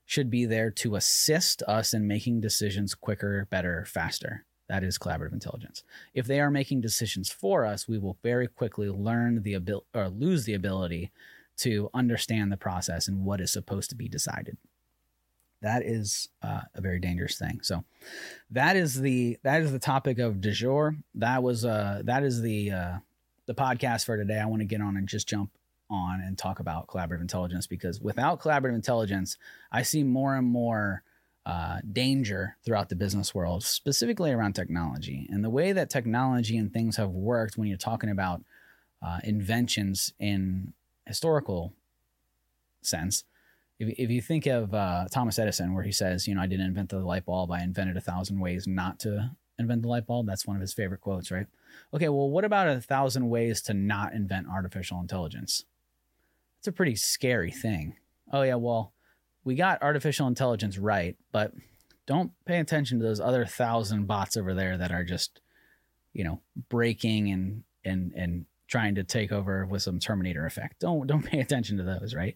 should 0.05 0.29
be 0.29 0.45
there 0.45 0.69
to 0.69 0.95
assist 0.95 1.63
us 1.63 1.93
in 1.93 2.07
making 2.07 2.41
decisions 2.41 2.93
quicker, 2.93 3.47
better, 3.49 3.85
faster. 3.85 4.45
That 4.67 4.83
is 4.83 4.97
collaborative 4.97 5.33
intelligence. 5.33 5.83
If 6.13 6.25
they 6.27 6.39
are 6.39 6.51
making 6.51 6.81
decisions 6.81 7.29
for 7.29 7.65
us, 7.65 7.87
we 7.87 7.97
will 7.97 8.17
very 8.21 8.47
quickly 8.47 8.89
learn 8.89 9.43
the 9.43 9.53
ability 9.53 9.85
or 9.93 10.09
lose 10.09 10.45
the 10.45 10.55
ability 10.55 11.11
to 11.57 11.89
understand 11.93 12.51
the 12.51 12.57
process 12.57 13.07
and 13.07 13.23
what 13.23 13.39
is 13.39 13.51
supposed 13.51 13.89
to 13.91 13.95
be 13.95 14.09
decided. 14.09 14.57
That 15.61 15.83
is 15.83 16.29
uh, 16.41 16.61
a 16.75 16.81
very 16.81 16.99
dangerous 16.99 17.37
thing. 17.37 17.59
So, 17.61 17.83
that 18.51 18.75
is 18.75 18.99
the 18.99 19.37
that 19.43 19.61
is 19.61 19.71
the 19.71 19.79
topic 19.79 20.19
of 20.19 20.41
du 20.41 20.51
jour. 20.51 20.95
That 21.15 21.43
was 21.43 21.65
uh 21.65 22.01
that 22.05 22.23
is 22.23 22.41
the 22.41 22.71
uh, 22.71 22.97
the 23.45 23.55
podcast 23.55 24.05
for 24.05 24.17
today. 24.17 24.39
I 24.39 24.45
want 24.45 24.61
to 24.61 24.65
get 24.65 24.81
on 24.81 24.97
and 24.97 25.07
just 25.07 25.27
jump 25.27 25.51
on 25.89 26.21
and 26.21 26.37
talk 26.37 26.59
about 26.59 26.87
collaborative 26.87 27.21
intelligence 27.21 27.67
because 27.67 28.01
without 28.01 28.39
collaborative 28.39 28.75
intelligence, 28.75 29.37
I 29.71 29.83
see 29.83 30.03
more 30.03 30.35
and 30.35 30.47
more 30.47 31.03
uh, 31.45 31.79
danger 31.91 32.57
throughout 32.65 32.89
the 32.89 32.95
business 32.95 33.35
world, 33.35 33.63
specifically 33.63 34.31
around 34.31 34.53
technology 34.53 35.27
and 35.31 35.43
the 35.43 35.49
way 35.49 35.71
that 35.71 35.89
technology 35.91 36.57
and 36.57 36.73
things 36.73 36.97
have 36.97 37.11
worked 37.11 37.57
when 37.57 37.67
you're 37.67 37.77
talking 37.77 38.09
about 38.09 38.43
uh, 39.01 39.19
inventions 39.23 40.13
in 40.19 40.73
historical 41.05 41.73
sense. 42.81 43.25
If, 43.79 43.95
if 43.97 44.09
you 44.09 44.21
think 44.21 44.45
of 44.45 44.73
uh, 44.73 45.05
Thomas 45.11 45.37
Edison, 45.37 45.73
where 45.73 45.83
he 45.83 45.91
says, 45.91 46.27
you 46.27 46.35
know, 46.35 46.41
I 46.41 46.47
didn't 46.47 46.67
invent 46.67 46.89
the 46.89 46.99
light 46.99 47.25
bulb, 47.25 47.51
I 47.51 47.61
invented 47.61 47.97
a 47.97 48.01
thousand 48.01 48.39
ways 48.39 48.67
not 48.67 48.99
to 48.99 49.31
invent 49.57 49.81
the 49.81 49.87
light 49.87 50.05
bulb. 50.05 50.27
That's 50.27 50.45
one 50.45 50.55
of 50.55 50.61
his 50.61 50.73
favorite 50.73 51.01
quotes, 51.01 51.31
right? 51.31 51.47
Okay, 51.93 52.09
well, 52.09 52.29
what 52.29 52.45
about 52.45 52.67
a 52.67 52.81
thousand 52.81 53.29
ways 53.29 53.61
to 53.63 53.73
not 53.73 54.13
invent 54.13 54.47
artificial 54.47 54.99
intelligence? 54.99 55.65
it's 56.65 56.67
a 56.67 56.71
pretty 56.71 56.95
scary 56.95 57.51
thing. 57.51 57.95
Oh, 58.33 58.41
yeah, 58.41 58.55
well, 58.55 58.91
we 59.43 59.53
got 59.53 59.83
artificial 59.83 60.25
intelligence 60.25 60.79
right, 60.79 61.15
but 61.31 61.53
don't 62.07 62.31
pay 62.45 62.59
attention 62.59 62.97
to 62.97 63.05
those 63.05 63.19
other 63.19 63.45
thousand 63.45 64.07
bots 64.07 64.35
over 64.35 64.55
there 64.55 64.75
that 64.75 64.91
are 64.91 65.03
just, 65.03 65.41
you 66.11 66.23
know, 66.23 66.41
breaking 66.69 67.29
and 67.29 67.63
and 67.83 68.13
and 68.15 68.45
trying 68.67 68.95
to 68.95 69.03
take 69.03 69.31
over 69.31 69.67
with 69.67 69.83
some 69.83 69.99
Terminator 69.99 70.47
effect. 70.47 70.79
Don't 70.79 71.05
don't 71.05 71.23
pay 71.23 71.39
attention 71.39 71.77
to 71.77 71.83
those, 71.83 72.15
right? 72.15 72.35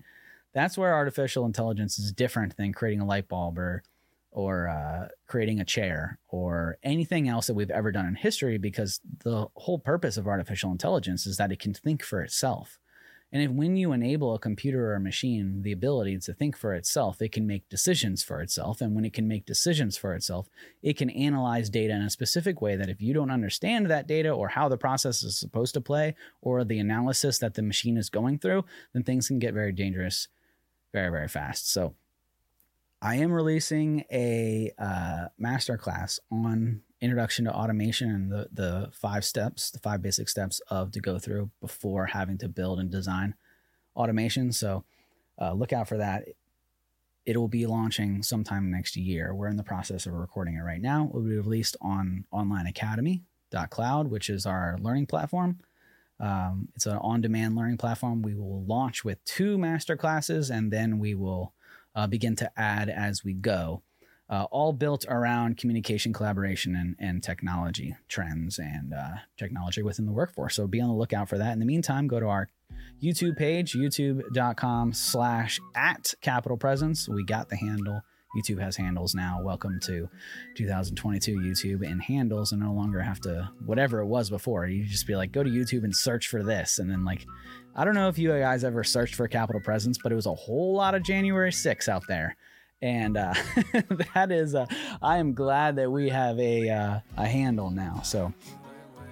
That's 0.54 0.78
where 0.78 0.94
artificial 0.94 1.46
intelligence 1.46 2.00
is 2.00 2.12
different 2.12 2.58
than 2.58 2.74
creating 2.74 3.02
a 3.02 3.06
light 3.06 3.28
bulb 3.28 3.58
or 3.60 3.84
or 4.32 4.68
uh, 4.68 5.08
creating 5.28 5.60
a 5.60 5.66
chair 5.66 6.20
or 6.28 6.78
anything 6.84 7.28
else 7.28 7.48
that 7.48 7.56
we've 7.56 7.72
ever 7.72 7.92
done 7.92 8.06
in 8.06 8.14
history 8.16 8.60
because 8.60 9.00
the 9.24 9.48
whole 9.56 9.80
purpose 9.80 10.18
of 10.18 10.28
artificial 10.28 10.72
intelligence 10.72 11.26
is 11.26 11.38
that 11.38 11.52
it 11.52 11.60
can 11.60 11.74
think 11.74 12.04
for 12.04 12.22
itself 12.22 12.80
And 13.32 13.44
if, 13.44 13.52
when 13.52 13.76
you 13.76 13.92
enable 13.92 14.34
a 14.34 14.40
computer 14.40 14.92
or 14.92 14.96
a 14.96 15.00
machine 15.00 15.62
the 15.62 15.72
ability 15.72 16.18
to 16.20 16.34
think 16.34 16.58
for 16.58 16.74
itself, 16.74 17.22
it 17.22 17.32
can 17.32 17.46
make 17.48 17.70
decisions 17.70 18.24
for 18.24 18.42
itself. 18.42 18.82
And 18.82 18.96
when 18.96 19.06
it 19.06 19.14
can 19.14 19.28
make 19.28 19.46
decisions 19.46 19.98
for 19.98 20.16
itself, 20.16 20.48
it 20.82 20.98
can 20.98 21.10
analyze 21.12 21.70
data 21.70 21.94
in 21.94 22.02
a 22.02 22.10
specific 22.10 22.62
way 22.62 22.76
that 22.76 22.90
if 22.90 23.02
you 23.02 23.14
don't 23.14 23.32
understand 23.32 23.88
that 23.88 24.08
data 24.08 24.32
or 24.32 24.50
how 24.50 24.68
the 24.70 24.78
process 24.78 25.22
is 25.24 25.38
supposed 25.40 25.76
to 25.76 25.82
play 25.82 26.16
or 26.42 26.64
the 26.64 26.80
analysis 26.80 27.38
that 27.40 27.54
the 27.54 27.62
machine 27.62 27.98
is 27.98 28.10
going 28.10 28.40
through, 28.40 28.66
then 28.94 29.04
things 29.04 29.28
can 29.28 29.40
get 29.40 29.54
very 29.54 29.72
dangerous 29.72 30.28
very, 30.94 31.10
very 31.10 31.28
fast. 31.28 31.72
So 31.72 31.96
I 33.02 33.16
am 33.16 33.32
releasing 33.32 34.04
a 34.12 34.72
uh, 34.78 35.28
masterclass 35.42 36.20
on 36.32 36.82
introduction 37.02 37.46
to 37.46 37.54
automation 37.54 38.10
and 38.10 38.32
the, 38.32 38.50
the 38.52 38.90
five 38.92 39.24
steps, 39.24 39.72
the 39.72 39.80
five 39.80 40.02
basic 40.02 40.28
steps 40.28 40.62
of 40.70 40.92
to 40.92 41.00
go 41.00 41.18
through 41.18 41.50
before 41.62 42.08
having 42.08 42.38
to 42.40 42.50
build 42.50 42.80
and 42.80 42.92
design 42.92 43.36
automation. 43.96 44.52
So 44.52 44.84
uh, 45.40 45.54
look 45.54 45.72
out 45.72 45.88
for 45.88 45.98
that. 45.98 46.26
It 47.26 47.38
will 47.38 47.48
be 47.48 47.66
launching 47.66 48.22
sometime 48.24 48.70
next 48.72 48.98
year. 48.98 49.34
We're 49.34 49.48
in 49.48 49.58
the 49.58 49.64
process 49.64 50.06
of 50.06 50.14
recording 50.14 50.56
it 50.56 50.62
right 50.62 50.82
now. 50.82 51.06
It 51.06 51.14
will 51.14 51.22
be 51.22 51.38
released 51.38 51.78
on 51.80 52.26
onlineacademy.cloud, 52.34 54.08
which 54.08 54.30
is 54.30 54.46
our 54.46 54.78
learning 54.82 55.06
platform. 55.06 55.60
Um, 56.20 56.70
it's 56.76 56.86
an 56.86 56.98
on 56.98 57.22
demand 57.22 57.56
learning 57.56 57.78
platform. 57.78 58.22
We 58.22 58.36
will 58.36 58.64
launch 58.66 59.06
with 59.06 59.24
two 59.26 59.58
master 59.58 59.96
classes 59.96 60.50
and 60.50 60.72
then 60.72 61.00
we 61.00 61.16
will 61.16 61.54
uh, 61.96 62.08
begin 62.08 62.36
to 62.38 62.52
add 62.60 62.90
as 62.90 63.24
we 63.24 63.34
go 63.34 63.84
uh, 64.30 64.46
all 64.52 64.72
built 64.74 65.06
around 65.10 65.58
communication, 65.58 66.14
collaboration, 66.14 66.76
and, 66.76 66.96
and 67.00 67.24
technology 67.24 67.96
trends 68.08 68.60
and 68.60 68.94
uh, 68.94 69.16
technology 69.38 69.82
within 69.82 70.06
the 70.06 70.12
workforce. 70.12 70.56
So 70.56 70.68
be 70.68 70.80
on 70.80 70.90
the 70.90 70.96
lookout 70.96 71.30
for 71.30 71.38
that. 71.38 71.54
In 71.54 71.60
the 71.60 71.66
meantime, 71.66 72.08
go 72.08 72.20
to 72.20 72.28
our 72.28 72.48
YouTube 73.02 73.38
page, 73.38 73.74
youtube.com 73.74 74.94
slash 74.94 75.60
at 75.76 76.14
capitol 76.22 76.58
presence. 76.58 77.10
We 77.10 77.24
got 77.24 77.50
the 77.50 77.56
handle. 77.56 78.02
YouTube 78.36 78.60
has 78.60 78.76
handles 78.76 79.16
now. 79.16 79.42
Welcome 79.42 79.80
to 79.86 80.08
2022 80.56 81.38
YouTube 81.38 81.90
and 81.90 82.02
handles, 82.02 82.52
and 82.52 82.62
no 82.62 82.74
longer 82.74 83.02
have 83.02 83.20
to 83.22 83.50
whatever 83.66 84.00
it 84.00 84.06
was 84.06 84.30
before. 84.30 84.68
You 84.68 84.86
just 84.86 85.08
be 85.08 85.16
like, 85.16 85.32
go 85.32 85.44
to 85.44 85.50
YouTube 85.50 85.84
and 85.84 85.96
search 85.96 86.28
for 86.28 86.44
this, 86.44 86.80
and 86.80 86.90
then 86.90 87.04
like, 87.04 87.26
I 87.76 87.86
don't 87.86 87.96
know 87.96 88.08
if 88.08 88.20
you 88.20 88.30
guys 88.30 88.64
ever 88.64 88.84
searched 88.84 89.16
for 89.16 89.28
Capitol 89.28 89.62
Presence, 89.62 89.98
but 90.02 90.12
it 90.12 90.16
was 90.16 90.28
a 90.28 90.36
whole 90.36 90.76
lot 90.76 90.94
of 90.94 91.04
January 91.04 91.52
6 91.52 91.90
out 91.90 92.04
there 92.08 92.36
and 92.82 93.18
uh, 93.18 93.34
that 94.16 94.32
is 94.32 94.56
uh, 94.56 94.66
i 95.02 95.18
am 95.18 95.34
glad 95.34 95.76
that 95.76 95.92
we 95.92 96.08
have 96.08 96.40
a, 96.40 96.70
uh, 96.70 97.00
a 97.18 97.28
handle 97.28 97.70
now 97.70 98.00
so 98.04 98.34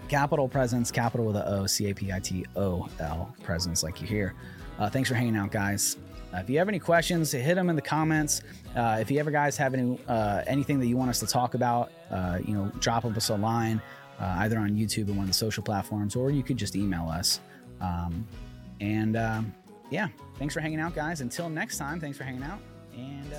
capitol 0.07 0.47
presence 0.47 0.89
capital 0.89 1.25
with 1.25 1.35
a 1.35 1.45
o 1.49 1.65
c-a-p-i-t-o-l 1.65 3.35
presence 3.43 3.83
like 3.83 4.01
you 4.01 4.07
hear 4.07 4.33
uh, 4.79 4.89
thanks 4.89 5.09
for 5.09 5.15
hanging 5.15 5.35
out 5.35 5.51
guys 5.51 5.97
uh, 6.37 6.41
if 6.41 6.49
you 6.49 6.57
have 6.57 6.69
any 6.69 6.79
questions 6.79 7.31
hit 7.31 7.55
them 7.55 7.69
in 7.69 7.75
the 7.75 7.81
comments. 7.81 8.41
Uh, 8.75 8.97
if 8.99 9.09
you 9.09 9.19
ever 9.19 9.31
guys 9.31 9.57
have 9.57 9.73
any 9.73 9.99
anything 10.47 10.79
that 10.79 10.87
you 10.87 10.95
want 10.97 11.09
us 11.09 11.19
to 11.19 11.27
talk 11.27 11.53
about 11.53 11.91
you 12.45 12.53
know 12.53 12.71
drop 12.79 13.05
us 13.05 13.29
a 13.29 13.35
line 13.35 13.81
either 14.19 14.57
on 14.57 14.71
youtube 14.71 15.09
or 15.09 15.13
one 15.13 15.21
of 15.21 15.27
the 15.27 15.33
social 15.33 15.63
platforms 15.63 16.15
or 16.15 16.31
you 16.31 16.43
could 16.43 16.57
just 16.57 16.75
email 16.75 17.09
us. 17.09 17.39
Um, 17.81 18.27
and 18.79 19.15
um, 19.17 19.53
yeah 19.89 20.07
thanks 20.37 20.53
for 20.53 20.59
hanging 20.59 20.79
out 20.79 20.93
guys. 20.95 21.21
Until 21.21 21.49
next 21.49 21.77
time 21.77 21.99
thanks 21.99 22.17
for 22.17 22.23
hanging 22.23 22.43
out 22.43 22.59
and 22.95 23.33